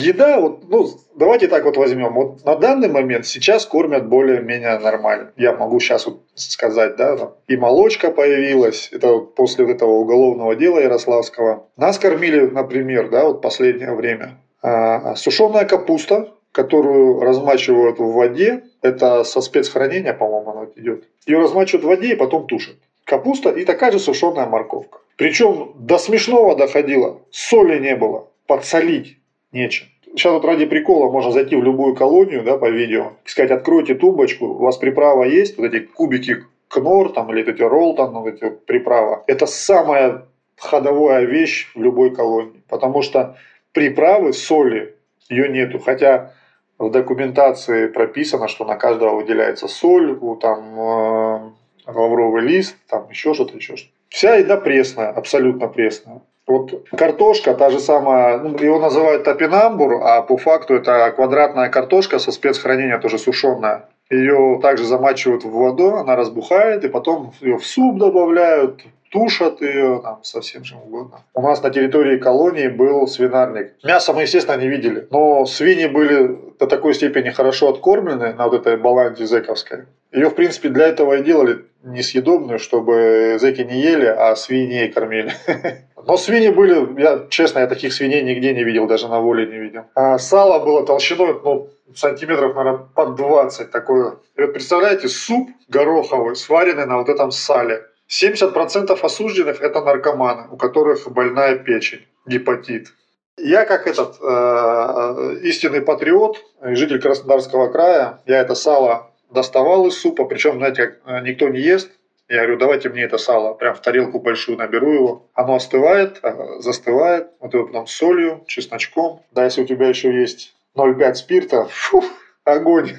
[0.00, 2.14] Еда, вот, ну, давайте так вот возьмем.
[2.14, 5.32] Вот на данный момент сейчас кормят более-менее нормально.
[5.36, 10.56] Я могу сейчас вот сказать, да, и молочка появилась, это вот после вот этого уголовного
[10.56, 11.68] дела Ярославского.
[11.76, 19.24] Нас кормили, например, да, вот последнее время А, сушеная капуста, которую размачивают в воде, это
[19.24, 21.04] со спецхранения, по-моему, она идет.
[21.26, 22.76] Ее размачивают в воде и потом тушат.
[23.04, 24.98] Капуста и такая же сушеная морковка.
[25.16, 27.20] Причем до смешного доходило.
[27.30, 28.28] Соли не было.
[28.46, 29.18] Подсолить
[29.54, 29.86] нечем.
[30.04, 33.94] Сейчас вот ради прикола можно зайти в любую колонию да, по видео и сказать, откройте
[33.94, 38.50] тумбочку, у вас приправа есть, вот эти кубики кнор там, или эти роллтон, вот эти
[38.50, 39.24] приправа.
[39.26, 42.62] Это самая ходовая вещь в любой колонии.
[42.68, 43.36] Потому что
[43.72, 44.96] приправы, соли,
[45.28, 45.78] ее нету.
[45.78, 46.32] Хотя
[46.78, 51.50] в документации прописано, что на каждого выделяется соль, там э,
[51.86, 53.92] лавровый лист, там еще что-то, еще что-то.
[54.08, 56.22] Вся еда пресная, абсолютно пресная.
[56.46, 62.18] Вот картошка, та же самая, ну, его называют топинамбур, а по факту это квадратная картошка
[62.18, 63.88] со спецхранения, тоже сушеная.
[64.10, 70.00] Ее также замачивают в воду, она разбухает, и потом ее в суп добавляют, тушат ее,
[70.02, 71.22] там, совсем чем угодно.
[71.32, 73.72] У нас на территории колонии был свинарник.
[73.82, 78.54] Мясо мы, естественно, не видели, но свиньи были до такой степени хорошо откормлены на вот
[78.54, 79.86] этой баланде зековской.
[80.14, 85.32] Ее, в принципе, для этого и делали несъедобную, чтобы зеки не ели, а свиней кормили.
[86.06, 89.58] Но свиньи были, я честно, я таких свиней нигде не видел, даже на воле не
[89.58, 89.86] видел.
[89.96, 94.18] А сало было толщиной, ну, сантиметров, наверное, под 20 такое.
[94.36, 97.82] И вот представляете, суп гороховый, сваренный на вот этом сале.
[98.08, 102.88] 70% осужденных– это наркоманы, у которых больная печень, гепатит.
[103.36, 109.98] Я как этот э, э истинный патриот, житель Краснодарского края, я это сало доставал из
[109.98, 111.90] супа, причем, знаете, как э, никто не ест,
[112.28, 115.26] я говорю, давайте мне это сало, прям в тарелку большую наберу его.
[115.34, 119.20] Оно остывает, э, застывает, вот его потом солью, чесночком.
[119.32, 122.02] Да, если у тебя еще есть 0,5 спирта, фу,
[122.44, 122.92] огонь.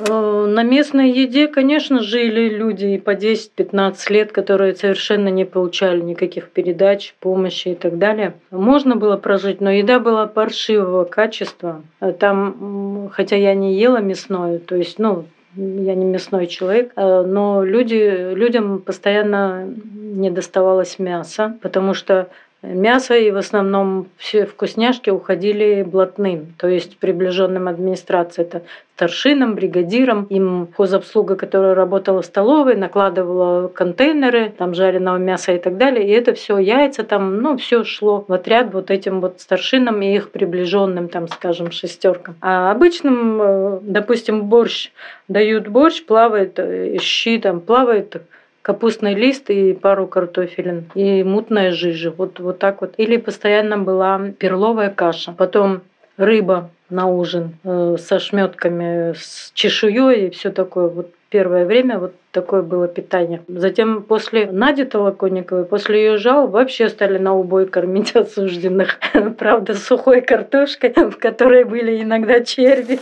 [0.00, 6.00] Э, на местной еде, конечно, жили люди и по 10-15 лет, которые совершенно не получали
[6.00, 8.34] никаких передач, помощи и так далее.
[8.50, 11.82] Можно было прожить, но еда была паршивого качества.
[12.00, 15.24] Э, там, хотя я не ела мясное, то есть, ну,
[15.56, 22.28] я не мясной человек, э, но люди, людям постоянно не доставалось мяса, потому что
[22.60, 28.42] Мясо и в основном все вкусняшки уходили блатным, то есть приближенным администрации.
[28.42, 28.62] Это
[28.96, 30.24] старшинам, бригадирам.
[30.24, 36.08] Им хозобслуга, которая работала в столовой, накладывала контейнеры, там жареного мяса и так далее.
[36.08, 40.12] И это все яйца там, ну, все шло в отряд вот этим вот старшинам и
[40.16, 42.34] их приближенным, там, скажем, шестеркам.
[42.40, 44.90] А обычным, э, допустим, борщ
[45.28, 48.20] дают борщ, плавает э, щи, там плавает
[48.68, 52.10] капустный лист и пару картофелин и мутная жижа.
[52.10, 52.92] Вот, вот так вот.
[52.98, 55.32] Или постоянно была перловая каша.
[55.32, 55.80] Потом
[56.18, 60.88] рыба на ужин э, со шметками, с чешуей и все такое.
[60.88, 63.40] Вот первое время вот такое было питание.
[63.48, 68.98] Затем после Нади Толоконниковой, после ее жал, вообще стали на убой кормить осужденных.
[69.38, 73.00] Правда, сухой картошкой, в которой были иногда черви.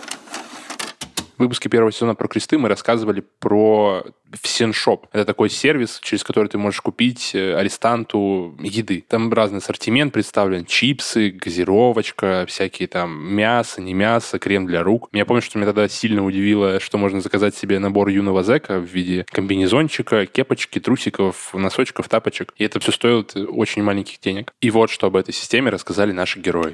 [1.39, 4.05] Выпуске первого сезона про кресты мы рассказывали про
[4.41, 5.07] Всеншоп.
[5.13, 9.05] Это такой сервис, через который ты можешь купить э, арестанту еды.
[9.07, 10.65] Там разный ассортимент представлен.
[10.65, 15.09] Чипсы, газировочка, всякие там мясо, не мясо, крем для рук.
[15.13, 18.85] Я помню, что меня тогда сильно удивило, что можно заказать себе набор юного зэка в
[18.85, 22.55] виде комбинезончика, кепочки, трусиков, носочков, тапочек.
[22.57, 24.53] И это все стоит очень маленьких денег.
[24.61, 26.73] И вот что об этой системе рассказали наши герои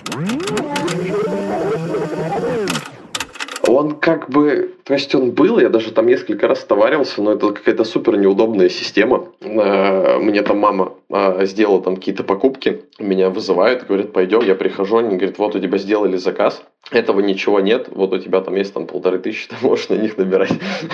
[3.83, 7.53] он как бы, то есть он был, я даже там несколько раз товарился, но это
[7.53, 9.29] какая-то супер неудобная система.
[9.41, 14.99] Э, мне там мама э, сделала там какие-то покупки, меня вызывают, говорят, пойдем, я прихожу,
[14.99, 18.75] они говорят, вот у тебя сделали заказ, этого ничего нет, вот у тебя там есть
[18.75, 20.53] там полторы тысячи, ты можешь на них набирать.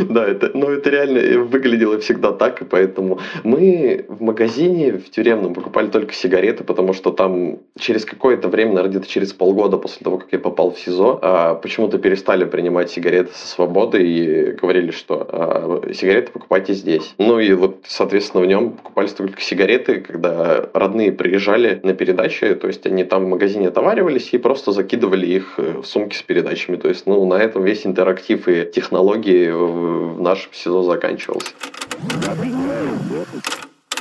[0.09, 5.53] Да, это, ну это реально выглядело всегда так, и поэтому мы в магазине в тюремном
[5.53, 10.17] покупали только сигареты, потому что там через какое-то время, наверное, где-то через полгода после того,
[10.17, 15.27] как я попал в СИЗО, а, почему-то перестали принимать сигареты со свободы и говорили, что
[15.29, 17.13] а, сигареты покупайте здесь.
[17.17, 22.67] Ну и вот, соответственно, в нем покупались только сигареты, когда родные приезжали на передачи, то
[22.67, 26.75] есть они там в магазине отоваривались и просто закидывали их в сумки с передачами.
[26.75, 31.51] То есть, ну, на этом весь интерактив и технологии в нашем СИЗО заканчивался.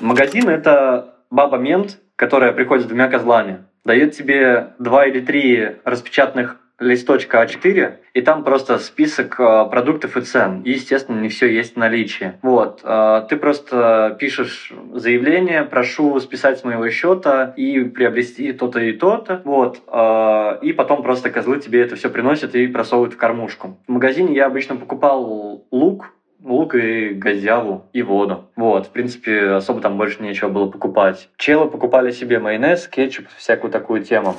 [0.00, 7.42] Магазин– это баба-мент, которая приходит с двумя козлами дает тебе два или три распечатанных листочка
[7.42, 10.62] А4, и там просто список э, продуктов и цен.
[10.62, 12.32] И, естественно, не все есть в наличии.
[12.42, 12.80] Вот.
[12.82, 19.42] Э, ты просто пишешь заявление, прошу списать с моего счета и приобрести то-то и то-то.
[19.44, 19.82] Вот.
[19.86, 23.78] Э, и потом просто козлы тебе это все приносят и просовывают в кормушку.
[23.86, 28.46] В магазине я обычно покупал лук, лук и газяву и воду.
[28.56, 31.28] Вот, в принципе, особо там больше нечего было покупать.
[31.36, 34.34] Челы покупали себе майонез, кетчуп, всякую такую тему.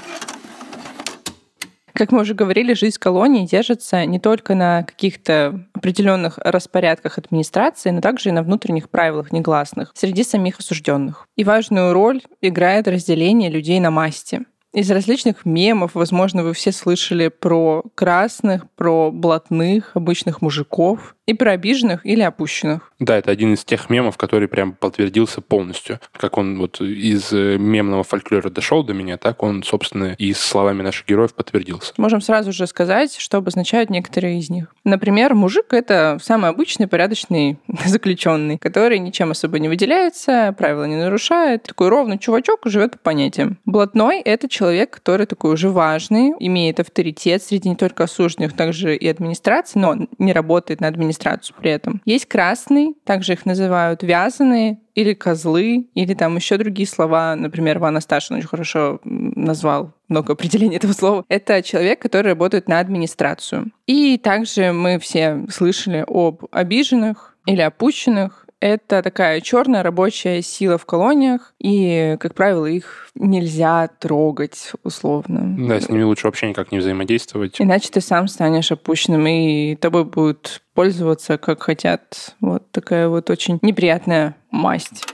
[2.01, 8.01] Как мы уже говорили, жизнь колонии держится не только на каких-то определенных распорядках администрации, но
[8.01, 11.27] также и на внутренних правилах негласных среди самих осужденных.
[11.35, 14.41] И важную роль играет разделение людей на масти.
[14.73, 21.51] Из различных мемов, возможно, вы все слышали про красных, про блатных, обычных мужиков и про
[21.51, 22.93] обиженных или опущенных.
[22.99, 25.99] Да, это один из тех мемов, который прям подтвердился полностью.
[26.13, 30.39] Как он вот из э, мемного фольклора дошел до меня, так он, собственно, и с
[30.39, 31.93] словами наших героев подтвердился.
[31.97, 34.73] Можем сразу же сказать, что обозначают некоторые из них.
[34.85, 41.63] Например, мужик— это самый обычный порядочный заключенный, который ничем особо не выделяется, правила не нарушает.
[41.63, 43.57] Такой ровный чувачок живет по понятиям.
[43.65, 49.07] Блатной— это человек, который такой уже важный, имеет авторитет среди не только осужденных, также и
[49.07, 52.01] администрации, но не работает на администрацию при этом.
[52.05, 57.35] Есть красный, также их называют вязаные, или козлы, или там еще другие слова.
[57.35, 61.23] Например, Ван Асташин очень хорошо назвал много определений этого слова.
[61.29, 63.71] Это человек, который работает на администрацию.
[63.87, 68.40] И также мы все слышали об обиженных или опущенных.
[68.61, 75.55] Это такая черная рабочая сила в колониях, и, как правило, их нельзя трогать условно.
[75.67, 77.59] Да, с ними лучше вообще никак не взаимодействовать.
[77.59, 82.35] Иначе ты сам станешь опущенным, и тобой будут пользоваться, как хотят.
[82.39, 85.05] Вот такая вот очень неприятная масть.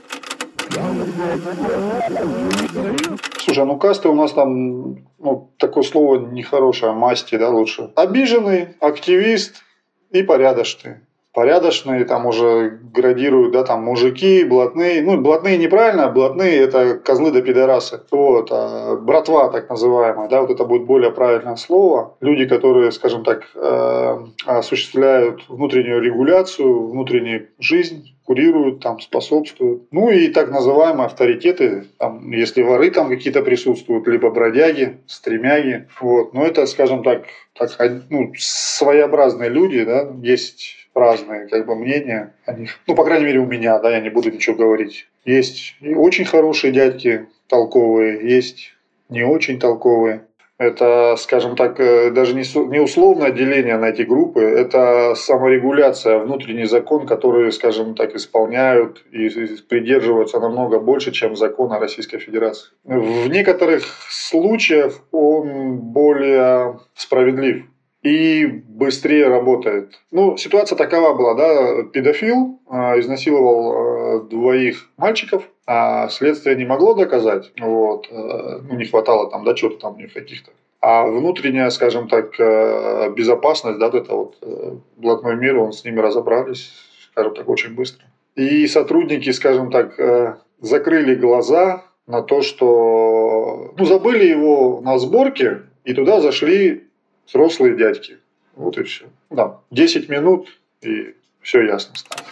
[3.38, 7.92] Слушай, ну касты у нас там, ну, такое слово нехорошее, масти, да, лучше.
[7.96, 9.64] Обиженный, активист
[10.10, 10.96] и порядочный
[11.32, 15.02] порядочные, там уже градируют, да, там мужики, блатные.
[15.02, 18.02] Ну, блатные неправильно, а блатные это козлы да пидорасы.
[18.10, 22.16] Вот, а братва так называемая, да, вот это будет более правильное слово.
[22.20, 29.84] Люди, которые, скажем так, э, осуществляют внутреннюю регуляцию, внутреннюю жизнь, курируют, там, способствуют.
[29.90, 35.88] Ну и так называемые авторитеты, там, если воры там какие-то присутствуют, либо бродяги, стремяги.
[35.98, 36.34] Вот.
[36.34, 37.24] Но это, скажем так,
[37.58, 37.70] так
[38.10, 42.78] ну, своеобразные люди, да, есть разные как бы, мнения о них.
[42.86, 45.08] Ну, по крайней мере, у меня, да, я не буду ничего говорить.
[45.24, 48.74] Есть и очень хорошие дядьки, толковые, есть
[49.08, 50.22] не очень толковые.
[50.58, 57.06] Это, скажем так, э, даже не, условное деление на эти группы, это саморегуляция, внутренний закон,
[57.06, 59.28] который, скажем так, исполняют и
[59.68, 62.70] придерживаются намного больше, чем закон о Российской Федерации.
[62.82, 67.64] В некоторых случаях он более справедлив
[68.02, 70.00] и быстрее работает.
[70.10, 76.94] Ну, ситуация такова была, да, педофил э, изнасиловал э, двоих мальчиков, а следствие не могло
[76.94, 80.52] доказать, вот, э, ну, не хватало там, да, чего-то там каких-то.
[80.80, 85.98] А внутренняя, скажем так, э, безопасность, да, это вот э, блатной мир, он с ними
[85.98, 86.72] разобрались,
[87.10, 88.06] скажем так, очень быстро.
[88.36, 95.62] И сотрудники, скажем так, э, закрыли глаза на то, что ну, забыли его на сборке,
[95.84, 96.87] и туда зашли
[97.28, 98.18] взрослые дядьки.
[98.56, 99.06] Вот и все.
[99.30, 100.48] Да, 10 минут,
[100.82, 102.22] и все ясно стало.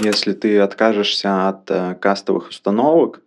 [0.00, 3.20] Если ты откажешься от э, кастовых установок,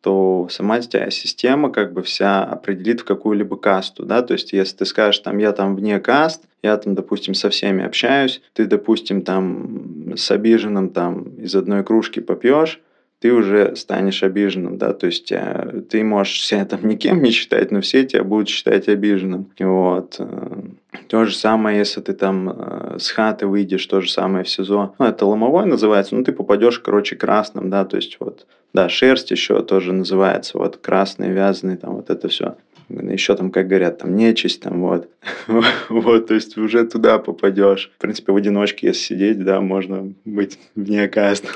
[0.00, 4.76] то сама тебя система как бы вся определит в какую-либо касту, да, то есть если
[4.76, 9.22] ты скажешь, там, я там вне каст, я там, допустим, со всеми общаюсь, ты, допустим,
[9.22, 12.82] там с обиженным там из одной кружки попьешь,
[13.24, 17.70] ты уже станешь обиженным, да, то есть э, ты можешь себя там никем не считать,
[17.70, 19.50] но все тебя будут считать обиженным.
[19.58, 20.16] Вот.
[20.18, 20.60] Э,
[21.08, 24.96] то же самое, если ты там э, с хаты выйдешь, то же самое в СИЗО.
[24.98, 29.30] Ну, это ломовой называется, ну, ты попадешь, короче, красным, да, то есть вот, да, шерсть
[29.30, 32.56] еще тоже называется, вот, красный, вязаный, там, вот это все
[32.88, 35.08] еще там, как говорят, там нечисть, там вот.
[35.88, 37.90] вот, то есть уже туда попадешь.
[37.96, 41.46] В принципе, в одиночке, если сидеть, да, можно быть вне каст.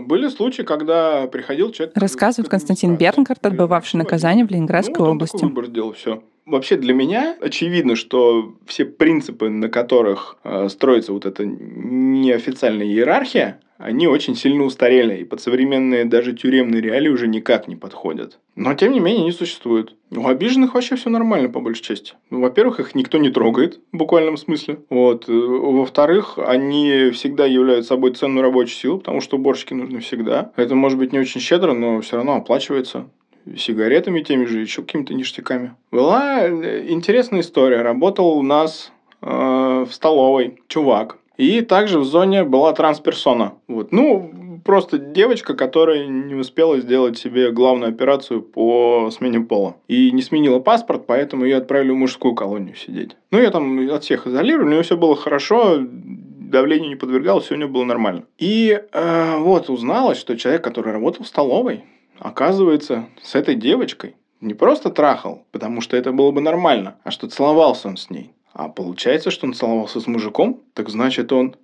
[0.00, 1.96] Были случаи, когда приходил человек...
[1.96, 5.42] Рассказывает Константин Бернгард, отбывавший наказание в Ленинградской ну, области.
[5.42, 6.22] выбор сделал, все.
[6.46, 13.60] Вообще для меня очевидно, что все принципы, на которых э, строится вот эта неофициальная иерархия,
[13.78, 18.38] они очень сильно устарели, и под современные даже тюремные реалии уже никак не подходят.
[18.56, 19.94] Но, тем не менее, они существуют.
[20.10, 22.14] У обиженных вообще все нормально, по большей части.
[22.30, 24.80] Ну, во-первых, их никто не трогает, в буквальном смысле.
[24.90, 25.24] Вот.
[25.28, 30.50] Во-вторых, они всегда являются собой ценную рабочую силу, потому что уборщики нужны всегда.
[30.56, 33.08] Это может быть не очень щедро, но все равно оплачивается
[33.56, 35.74] сигаретами теми же, еще какими-то ништяками.
[35.90, 37.82] Была э, интересная история.
[37.82, 41.18] Работал у нас э, в столовой чувак.
[41.38, 43.54] И также в зоне была трансперсона.
[43.68, 43.92] Вот.
[43.92, 49.76] Ну, просто девочка, которая не успела сделать себе главную операцию по смене пола.
[49.86, 53.16] И не сменила паспорт, поэтому ее отправили в мужскую колонию сидеть.
[53.30, 57.54] Ну, ее там от всех изолировали, у нее все было хорошо, давлению не подвергалась, все
[57.54, 58.24] у нее было нормально.
[58.38, 61.84] И э, вот узналось, что человек, который работал в столовой,
[62.18, 67.28] оказывается, с этой девочкой не просто трахал, потому что это было бы нормально, а что
[67.28, 68.32] целовался он с ней.
[68.58, 71.54] А получается, что он целовался с мужиком, так значит он...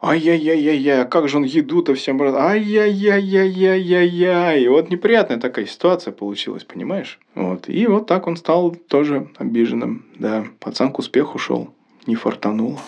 [0.00, 2.22] Ай-яй-яй-яй-яй, а как же он еду-то всем...
[2.22, 4.62] Ай-яй-яй-яй-яй-яй.
[4.62, 7.18] И вот неприятная такая ситуация получилась, понимаешь?
[7.34, 7.68] Вот.
[7.68, 10.04] И вот так он стал тоже обиженным.
[10.14, 11.74] Да, пацан к успеху шел.
[12.06, 12.78] Не фартануло.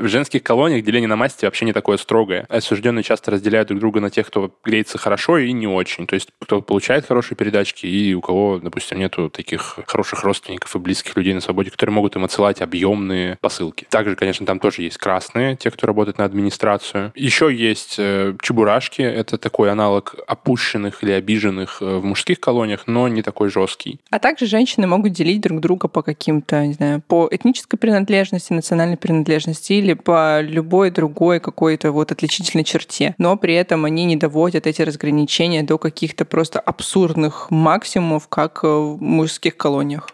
[0.00, 2.46] В женских колониях деление на масти вообще не такое строгое.
[2.48, 6.06] Осужденные часто разделяют друг друга на тех, кто греется хорошо и не очень.
[6.06, 10.78] То есть, кто получает хорошие передачки и у кого, допустим, нету таких хороших родственников и
[10.78, 13.86] близких людей на свободе, которые могут им отсылать объемные посылки.
[13.90, 17.12] Также, конечно, там тоже есть красные, те, кто работает на администрацию.
[17.14, 19.02] Еще есть э, чебурашки.
[19.02, 24.00] Это такой аналог опущенных или обиженных э, в мужских колониях, но не такой жесткий.
[24.08, 28.96] А также женщины могут делить друг друга по каким-то, не знаю, по этнической принадлежности, национальной
[28.96, 33.14] принадлежности или по любой другой какой-то вот отличительной черте.
[33.18, 38.96] Но при этом они не доводят эти разграничения до каких-то просто абсурдных максимумов, как в
[39.00, 40.08] мужских колониях.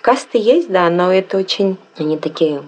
[0.00, 2.62] Касты есть, да, но это очень они такие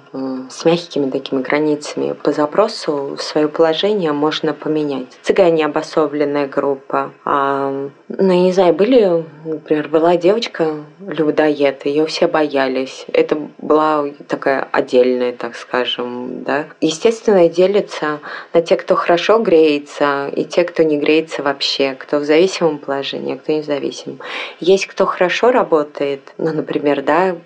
[0.51, 2.12] с мягкими такими границами.
[2.12, 5.07] По запросу свое положение можно поменять.
[5.22, 7.12] Цыгане обособленная группа.
[7.24, 10.74] А, ну, я не знаю, были, например, была девочка
[11.07, 13.07] людоед, ее все боялись.
[13.12, 16.66] Это была такая отдельная, так скажем, да.
[16.81, 18.20] Естественно, делится
[18.53, 23.35] на тех, кто хорошо греется, и те, кто не греется вообще, кто в зависимом положении,
[23.35, 24.18] а кто не в.
[24.61, 27.37] Есть кто хорошо работает, ну, например, да,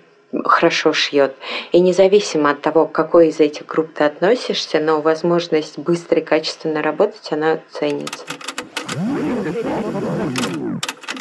[0.43, 1.35] хорошо шьет.
[1.71, 6.23] И независимо от того, к какой из этих групп ты относишься, но возможность быстро и
[6.23, 8.25] качественно работать, она ценится.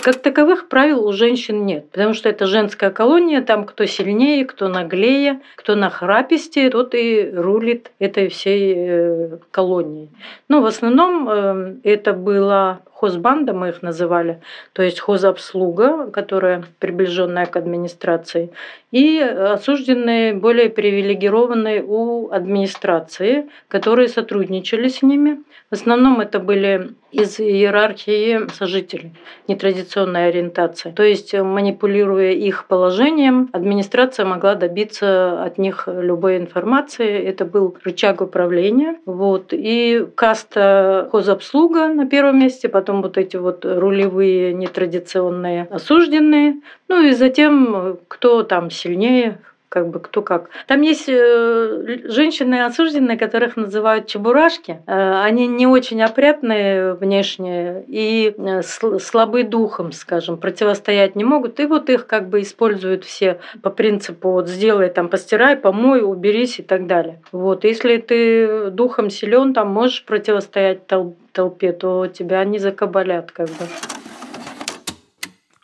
[0.05, 4.69] Как таковых правил у женщин нет, потому что это женская колония, там кто сильнее, кто
[4.69, 10.11] наглее, кто нахрапистее, тот и рулит этой всей э, колонией.
[10.47, 14.41] Но в основном э, это была хозбанда, мы их называли,
[14.73, 18.51] то есть хозобслуга, которая приближенная к администрации,
[18.93, 25.43] и осужденные более привилегированные у администрации, которые сотрудничали с ними.
[25.71, 29.13] В основном это были из иерархии сожителей,
[29.49, 30.93] нетрадиционной ориентации.
[30.93, 37.21] То есть, манипулируя их положением, администрация могла добиться от них любой информации.
[37.25, 38.97] Это был рычаг управления.
[39.07, 39.49] Вот.
[39.51, 46.61] И каста хозобслуга на первом месте, потом вот эти вот рулевые нетрадиционные осужденные.
[46.88, 49.38] Ну и затем, кто там сильнее,
[49.74, 50.51] как бы кто как.
[50.68, 54.80] Там есть э, женщины осужденные, которых называют чебурашки.
[54.86, 61.59] Э, они не очень опрятные внешне и э, слабы духом, скажем, противостоять не могут.
[61.59, 66.61] И вот их как бы используют все по принципу вот сделай там, постирай, помой, уберись
[66.61, 67.20] и так далее.
[67.32, 67.64] Вот.
[67.64, 71.24] Если ты духом силен, там можешь противостоять толпе,
[71.72, 73.66] то тебя не закабалят как бы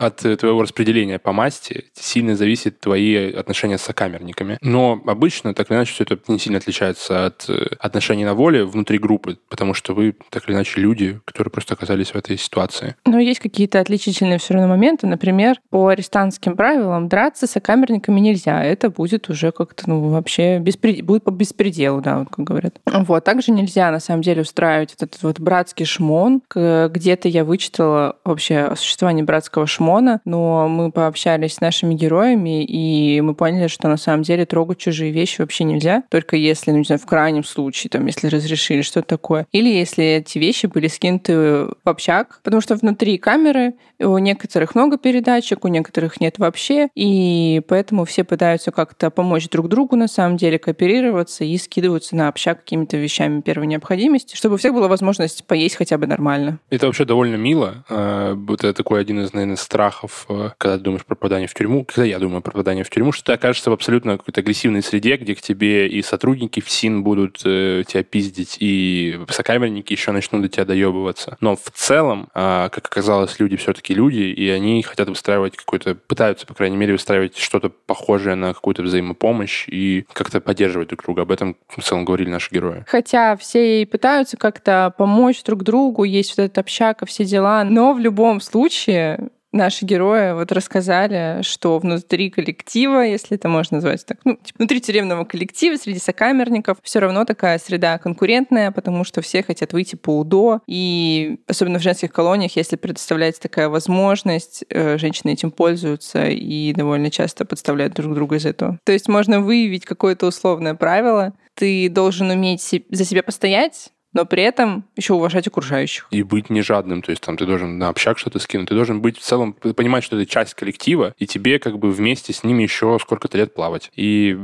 [0.00, 4.56] от э, твоего распределения по масти сильно зависит твои отношения с сокамерниками.
[4.62, 8.64] Но обычно, так или иначе, все это не сильно отличается от э, отношений на воле
[8.64, 12.96] внутри группы, потому что вы, так или иначе, люди, которые просто оказались в этой ситуации.
[13.04, 15.06] Но есть какие-то отличительные все равно моменты.
[15.06, 18.64] Например, по арестантским правилам драться с сокамерниками нельзя.
[18.64, 21.04] Это будет уже как-то, ну, вообще беспред...
[21.04, 22.80] будет по беспределу, да, вот как говорят.
[22.86, 23.22] Вот.
[23.24, 26.40] Также нельзя, на самом деле, устраивать этот вот братский шмон.
[26.54, 32.64] Где-то я вычитала вообще о существовании братского шмона Рамона, но мы пообщались с нашими героями,
[32.64, 36.78] и мы поняли, что на самом деле трогать чужие вещи вообще нельзя, только если, ну,
[36.78, 39.46] не знаю, в крайнем случае, там, если разрешили что-то такое.
[39.52, 44.96] Или если эти вещи были скинуты в общак, потому что внутри камеры у некоторых много
[44.96, 50.36] передачек, у некоторых нет вообще, и поэтому все пытаются как-то помочь друг другу, на самом
[50.36, 55.44] деле, кооперироваться и скидываются на общак какими-то вещами первой необходимости, чтобы у всех была возможность
[55.46, 56.58] поесть хотя бы нормально.
[56.70, 57.84] Это вообще довольно мило.
[57.88, 61.84] А, это такой один из, наверное, страхов, э, когда ты думаешь про попадание в тюрьму,
[61.84, 65.16] когда я думаю про попадание в тюрьму, что ты окажешься в абсолютно какой-то агрессивной среде,
[65.16, 70.48] где к тебе и сотрудники ФСИН будут э, тебя пиздить, и сокамерники еще начнут до
[70.48, 71.38] тебя доебываться.
[71.40, 76.46] Но в целом, э, как оказалось, люди все-таки люди, и они хотят выстраивать какой-то, пытаются,
[76.46, 81.22] по крайней мере, выстраивать что-то похожее на какую-то взаимопомощь и как-то поддерживать друг друга.
[81.22, 82.84] Об этом в целом говорили наши герои.
[82.86, 87.64] Хотя все и пытаются как-то помочь друг другу, есть вот этот общак и все дела,
[87.64, 94.04] но в любом случае наши герои вот рассказали, что внутри коллектива, если это можно назвать
[94.06, 99.20] так, ну, типа внутри тюремного коллектива, среди сокамерников, все равно такая среда конкурентная, потому что
[99.20, 104.98] все хотят выйти по УДО, и особенно в женских колониях, если предоставляется такая возможность, э,
[104.98, 108.78] женщины этим пользуются и довольно часто подставляют друг друга из этого.
[108.84, 114.42] То есть можно выявить какое-то условное правило, ты должен уметь за себя постоять, но при
[114.42, 116.06] этом еще уважать окружающих.
[116.10, 119.00] И быть не жадным, то есть там ты должен на общак что-то скинуть, ты должен
[119.00, 122.62] быть в целом, понимать, что это часть коллектива, и тебе как бы вместе с ними
[122.62, 123.90] еще сколько-то лет плавать.
[123.94, 124.38] И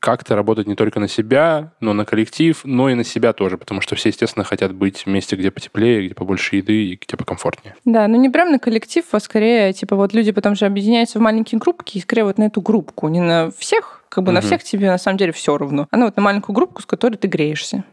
[0.00, 3.80] как-то работать не только на себя, но на коллектив, но и на себя тоже, потому
[3.80, 7.74] что все, естественно, хотят быть в месте, где потеплее, где побольше еды и где покомфортнее.
[7.84, 11.22] Да, ну не прям на коллектив, а скорее, типа, вот люди потом же объединяются в
[11.22, 14.34] маленькие группки, и скорее вот на эту группку, не на всех, как бы угу.
[14.34, 16.86] на всех тебе на самом деле все равно, а на вот на маленькую группку, с
[16.86, 17.84] которой ты греешься.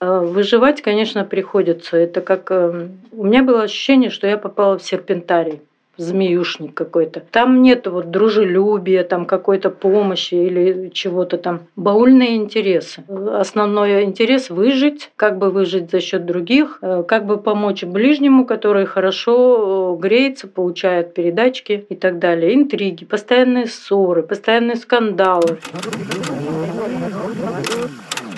[0.00, 1.96] Выживать, конечно, приходится.
[1.96, 2.50] Это как...
[2.50, 5.60] Эм, у меня было ощущение, что я попала в серпентарий
[5.96, 7.20] змеюшник какой-то.
[7.30, 11.60] Там нет вот дружелюбия, там какой-то помощи или чего-то там.
[11.76, 13.04] Баульные интересы.
[13.08, 18.86] Основной интерес– выжить, как бы выжить за счет других, э, как бы помочь ближнему, который
[18.86, 22.54] хорошо э, греется, получает передачки и так далее.
[22.54, 25.58] Интриги, постоянные ссоры, постоянные скандалы.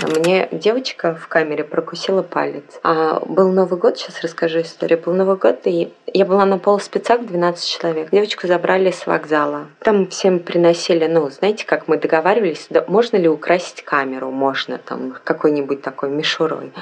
[0.09, 2.81] Мне девочка в камере прокусила палец.
[2.83, 4.99] А был Новый год, сейчас расскажу историю.
[4.99, 8.09] Был Новый год, и я была на полуспецах 12 человек.
[8.11, 9.67] Девочку забрали с вокзала.
[9.81, 14.31] Там всем приносили, ну, знаете, как мы договаривались, можно ли украсить камеру?
[14.31, 16.73] Можно, там, какой-нибудь такой мишурой.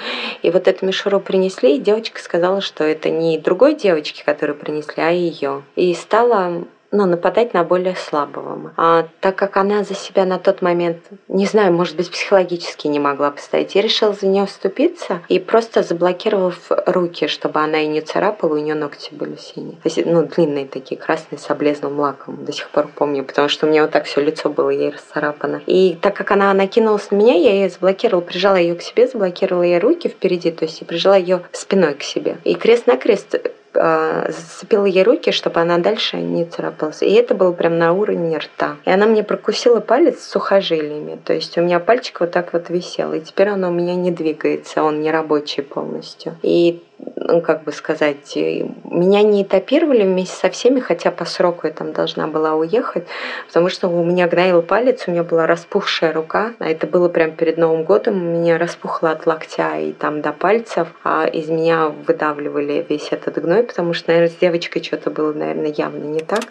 [0.42, 5.02] И вот эту мишуру принесли, и девочка сказала, что это не другой девочки, которую принесли,
[5.02, 5.62] а ее.
[5.74, 6.64] И стала
[6.96, 8.72] ну, нападать на более слабого.
[8.76, 12.98] А так как она за себя на тот момент, не знаю, может быть, психологически не
[12.98, 18.00] могла постоять, я решила за нее вступиться и просто заблокировав руки, чтобы она и не
[18.00, 19.76] царапала, у нее ногти были синие.
[19.82, 22.44] То есть, ну, длинные такие, красные, с облезлым лаком.
[22.44, 25.62] До сих пор помню, потому что у меня вот так все лицо было ей расцарапано.
[25.66, 29.62] И так как она накинулась на меня, я ее заблокировала, прижала ее к себе, заблокировала
[29.62, 32.38] ей руки впереди, то есть и прижала ее спиной к себе.
[32.44, 33.36] И крест-накрест
[33.76, 37.02] зацепила ей руки, чтобы она дальше не царапалась.
[37.02, 38.76] И это было прям на уровне рта.
[38.84, 41.18] И она мне прокусила палец сухожилиями.
[41.24, 43.12] То есть у меня пальчик вот так вот висел.
[43.12, 46.36] И теперь он у меня не двигается, он не рабочий полностью.
[46.42, 51.72] И ну, как бы сказать, меня не этапировали вместе со всеми, хотя по сроку я
[51.72, 53.06] там должна была уехать,
[53.46, 57.32] потому что у меня гноил палец, у меня была распухшая рука, а это было прям
[57.32, 61.88] перед Новым годом, у меня распухло от локтя и там до пальцев, а из меня
[61.88, 66.44] выдавливали весь этот гной, потому что, наверное, с девочкой что-то было, наверное, явно не так.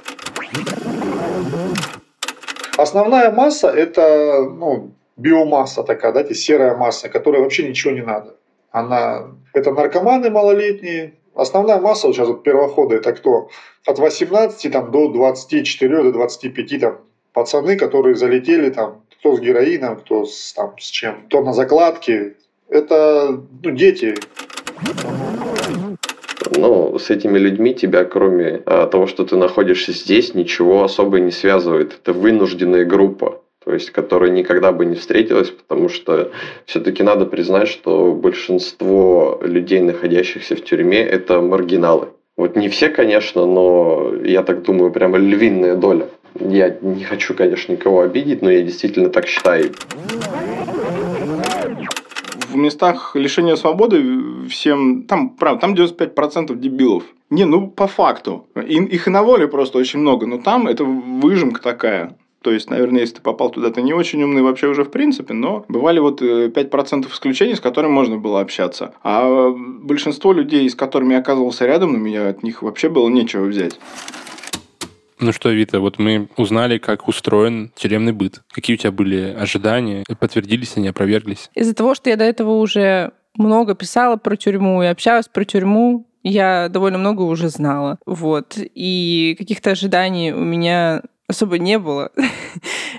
[2.78, 8.36] Основная масса– это ну, биомасса такая, да, серая масса, которой вообще ничего не надо.
[8.76, 11.14] Она это наркоманы малолетние.
[11.34, 13.48] Основная масса вот сейчас вот первохода это кто?
[13.86, 16.98] От 18 там, до 24, до 25 там,
[17.32, 22.36] пацаны, которые залетели там, кто с героином, кто с, там, с чем, кто на закладке.
[22.68, 24.16] Это ну, дети.
[26.58, 31.32] Ну, с этими людьми тебя, кроме а, того, что ты находишься здесь, ничего особо не
[31.32, 31.94] связывает.
[31.94, 36.32] Это вынужденная группа то есть которая никогда бы не встретилась, потому что
[36.66, 42.10] все-таки надо признать, что большинство людей, находящихся в тюрьме, это маргиналы.
[42.38, 46.08] Вот не все, конечно, но я так думаю, прямо львиная доля.
[46.40, 49.72] Я не хочу, конечно, никого обидеть, но я действительно так считаю.
[52.50, 57.04] В местах лишения свободы всем, там, правда, там 95% дебилов.
[57.30, 58.46] Не, ну, по факту.
[58.56, 62.16] Их и на воле просто очень много, но там это выжимка такая.
[62.46, 65.34] То есть, наверное, если ты попал туда, ты не очень умный вообще уже в принципе,
[65.34, 68.94] но бывали вот 5% э, исключений, с которыми можно было общаться.
[69.02, 73.46] А большинство людей, с которыми я оказывался рядом, на меня от них вообще было нечего
[73.46, 73.80] взять.
[75.20, 78.44] Ну что, Вита, вот мы узнали, как устроен тюремный быт.
[78.54, 80.04] Какие у тебя были ожидания?
[80.20, 81.50] Подтвердились они, опроверглись?
[81.56, 86.06] Из-за того, что я до этого уже много писала про тюрьму и общалась про тюрьму,
[86.22, 87.98] я довольно много уже знала.
[88.06, 88.58] Вот.
[88.58, 92.12] И каких-то ожиданий у меня особо не было.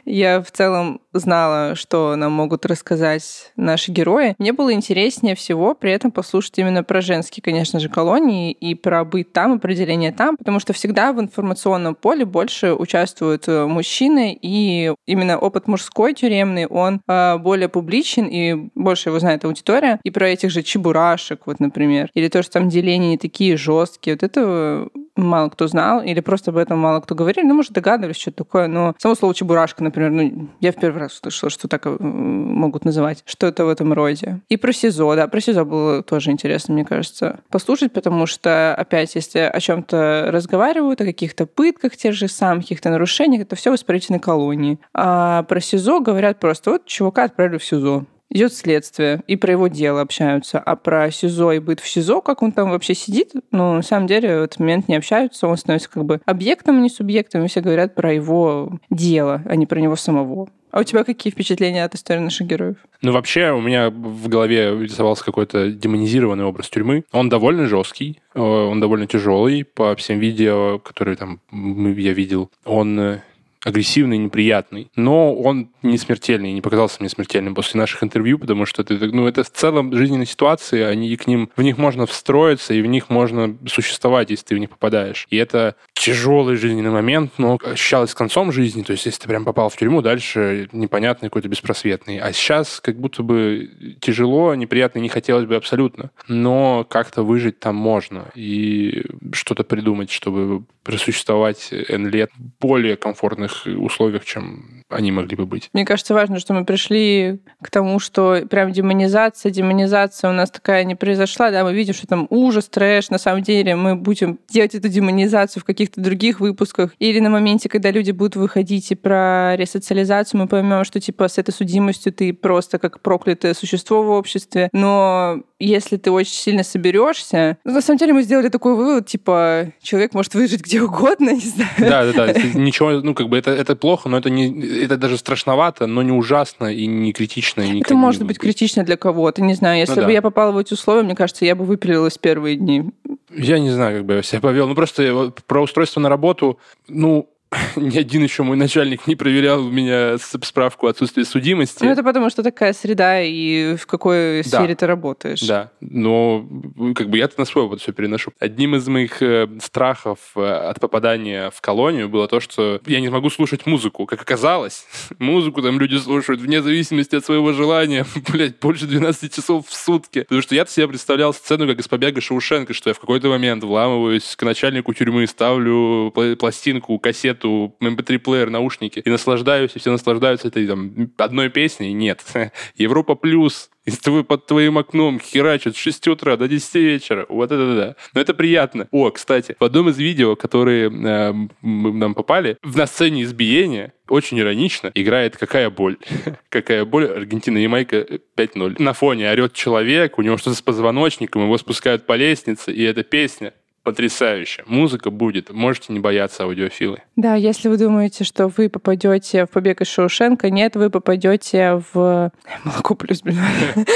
[0.04, 4.34] Я в целом знала, что нам могут рассказать наши герои.
[4.38, 9.04] Мне было интереснее всего при этом послушать именно про женские, конечно же, колонии и про
[9.04, 14.92] быт там, определение там, потому что всегда в информационном поле больше участвуют э, мужчины, и
[15.06, 19.98] именно опыт мужской тюремный, он э, более публичен, и больше его знает аудитория.
[20.04, 24.14] И про этих же чебурашек, вот, например, или то, что там деления не такие жесткие.
[24.14, 28.15] Вот это мало кто знал, или просто об этом мало кто говорил, ну, может, догадывались,
[28.16, 31.86] что такое, но само слово «чебурашка», например, ну, я в первый раз услышала, что так
[31.86, 34.40] э, могут называть, что-то в этом роде.
[34.48, 39.14] И про СИЗО, да, про СИЗО было тоже интересно, мне кажется, послушать, потому что, опять,
[39.14, 43.70] если о чем то разговаривают, о каких-то пытках тех же самых, каких-то нарушениях, это все
[43.70, 44.78] в исправительной колонии.
[44.94, 49.68] А про СИЗО говорят просто, вот чувака отправили в СИЗО идет следствие, и про его
[49.68, 50.58] дело общаются.
[50.58, 54.06] А про СИЗО и быт в СИЗО, как он там вообще сидит, ну, на самом
[54.06, 57.48] деле в этот момент не общаются, он становится как бы объектом, а не субъектом, и
[57.48, 60.48] все говорят про его дело, а не про него самого.
[60.76, 62.76] А у тебя какие впечатления от истории наших героев?
[63.00, 67.04] Ну, вообще, у меня в голове рисовался какой-то демонизированный образ тюрьмы.
[67.12, 72.50] Он довольно жесткий, э, он довольно тяжелый по всем видео, которые там я видел.
[72.66, 73.20] Он э,
[73.66, 74.90] агрессивный, неприятный.
[74.94, 79.26] Но он не смертельный, не показался мне смертельным после наших интервью, потому что это, ну,
[79.26, 83.10] это в целом жизненные ситуации, они к ним, в них можно встроиться, и в них
[83.10, 85.26] можно существовать, если ты в них попадаешь.
[85.30, 89.68] И это тяжелый жизненный момент, но ощущалось концом жизни, то есть если ты прям попал
[89.68, 92.18] в тюрьму, дальше непонятный какой-то беспросветный.
[92.18, 97.74] А сейчас как будто бы тяжело, неприятно, не хотелось бы абсолютно, но как-то выжить там
[97.74, 105.36] можно и что-то придумать, чтобы просуществовать N лет в более комфортных условиях, чем они могли
[105.36, 105.68] бы быть.
[105.72, 110.84] Мне кажется, важно, что мы пришли к тому, что прям демонизация, демонизация у нас такая
[110.84, 114.74] не произошла, да, мы видим, что там ужас, трэш, на самом деле мы будем делать
[114.74, 119.56] эту демонизацию в каких-то других выпусках, или на моменте, когда люди будут выходить и про
[119.56, 124.68] ресоциализацию, мы поймем, что типа с этой судимостью ты просто как проклятое существо в обществе,
[124.72, 129.72] но если ты очень сильно соберешься, ну, на самом деле мы сделали такой вывод, типа,
[129.80, 131.70] человек может выжить где угодно, не знаю.
[131.78, 132.42] Да, да, да.
[132.54, 136.12] Ничего, ну, как бы это, это плохо, но это не это даже страшновато, но не
[136.12, 137.62] ужасно и не критично.
[137.62, 139.80] И это может быть критично для кого-то, не знаю.
[139.80, 140.12] Если ну, бы да.
[140.12, 142.90] я попала в эти условия, мне кажется, я бы выпилилась первые дни.
[143.30, 144.68] Я не знаю, как бы я себя повел.
[144.68, 147.28] Ну, просто про устройство на работу, ну,
[147.76, 151.84] ни один еще мой начальник не проверял у меня справку отсутствия судимости.
[151.84, 154.58] Ну, это потому что такая среда, и в какой да.
[154.58, 155.40] сфере ты работаешь.
[155.42, 156.46] Да, но
[156.94, 158.32] как бы я-то на свой опыт все переношу.
[158.38, 163.08] Одним из моих э, страхов э, от попадания в колонию было то, что я не
[163.08, 164.06] смогу слушать музыку.
[164.06, 164.86] Как оказалось,
[165.18, 170.20] музыку там люди слушают вне зависимости от своего желания, блядь, больше 12 часов в сутки.
[170.20, 173.64] Потому что я-то себе представлял сцену, как из побега Шаушенко, что я в какой-то момент
[173.64, 180.48] вламываюсь к начальнику тюрьмы, ставлю пластинку, кассету кассету, mp3-плеер, наушники и наслаждаюсь, и все наслаждаются
[180.48, 181.92] этой там, одной песней.
[181.92, 182.24] Нет.
[182.76, 187.26] Европа плюс, и твой, под твоим окном херачат с 6 утра до 10 вечера.
[187.28, 187.96] Вот это да.
[188.14, 188.88] Но это приятно.
[188.90, 191.32] О, кстати, в одном из видео, которые э,
[191.62, 195.96] нам попали, на сцене избиения очень иронично играет «Какая боль?».
[196.48, 198.80] «Какая боль?» Аргентина, Ямайка 5-0.
[198.80, 203.02] На фоне орет человек, у него что-то с позвоночником, его спускают по лестнице, и эта
[203.02, 203.52] песня
[203.86, 204.64] потрясающе.
[204.66, 207.02] Музыка будет, можете не бояться аудиофилы.
[207.14, 212.32] Да, если вы думаете, что вы попадете в побег из Шоушенка, нет, вы попадете в
[212.64, 213.38] молоко плюс, блин.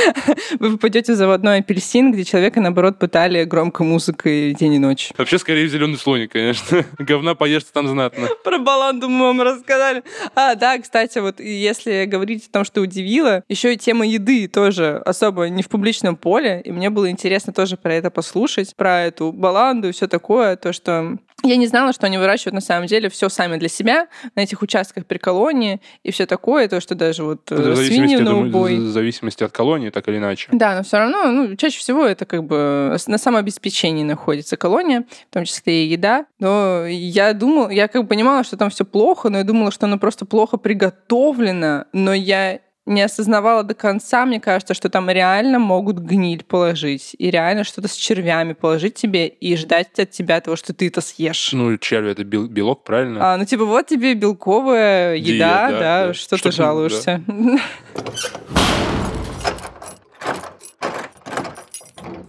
[0.60, 5.10] Вы попадете в заводной апельсин, где человека, наоборот, пытали громкой музыкой день и ночь.
[5.16, 6.84] Вообще, скорее, зеленый слоник, конечно.
[6.98, 8.28] Говна поешьте там знатно.
[8.44, 10.02] Про баланду мы вам рассказали.
[10.34, 14.98] А, да, кстати, вот если говорить о том, что удивило, еще и тема еды тоже
[15.04, 19.32] особо не в публичном поле, и мне было интересно тоже про это послушать, про эту
[19.32, 22.86] баланду, лаванду и все такое, то, что я не знала, что они выращивают на самом
[22.86, 26.94] деле все сами для себя на этих участках при колонии и все такое, то, что
[26.94, 28.76] даже вот это свиньи на убой.
[28.76, 30.48] В зависимости от колонии, так или иначе.
[30.52, 35.34] Да, но все равно, ну, чаще всего это как бы на самообеспечении находится колония, в
[35.34, 36.26] том числе и еда.
[36.38, 39.86] Но я думала, я как бы понимала, что там все плохо, но я думала, что
[39.86, 42.60] оно просто плохо приготовлено, но я
[42.90, 47.14] не осознавала до конца, мне кажется, что там реально могут гниль положить.
[47.18, 51.00] И реально что-то с червями положить тебе и ждать от тебя того, что ты это
[51.00, 51.52] съешь.
[51.52, 53.32] Ну, черви— это белок, правильно?
[53.32, 57.22] А, ну, типа, вот тебе белковая еда, Диет, да, да, да, что, что ты жалуешься.
[57.26, 57.58] Да.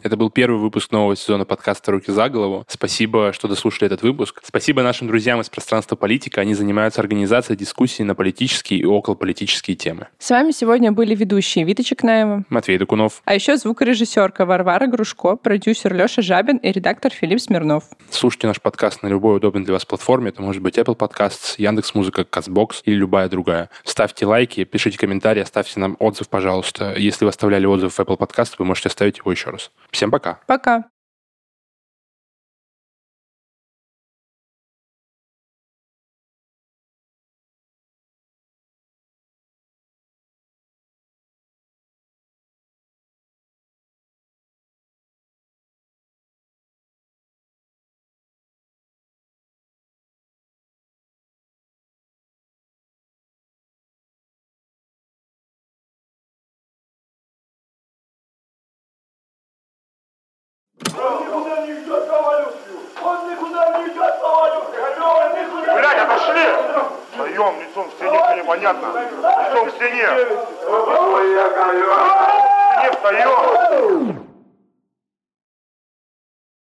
[0.03, 2.65] Это был первый выпуск нового сезона подкаста «Руки за голову».
[2.67, 4.41] Спасибо, что дослушали этот выпуск.
[4.43, 6.41] Спасибо нашим друзьям из пространства политика.
[6.41, 10.07] Они занимаются организацией дискуссий на политические и околополитические темы.
[10.17, 15.93] С вами сегодня были ведущие Вита Чекнаева, Матвей Докунов, а еще звукорежиссерка Варвара Грушко, продюсер
[15.93, 17.83] Леша Жабин и редактор Филипп Смирнов.
[18.09, 20.29] Слушайте наш подкаст на любой удобной для вас платформе.
[20.29, 23.69] Это может быть Apple Podcasts, Яндекс.Музыка, Казбокс или любая другая.
[23.83, 26.95] Ставьте лайки, пишите комментарии, оставьте нам отзыв, пожалуйста.
[26.97, 29.69] Если вы оставляли отзыв в Apple Podcast, вы можете оставить его еще раз.
[29.91, 30.39] Всем пока.
[30.47, 30.89] Пока.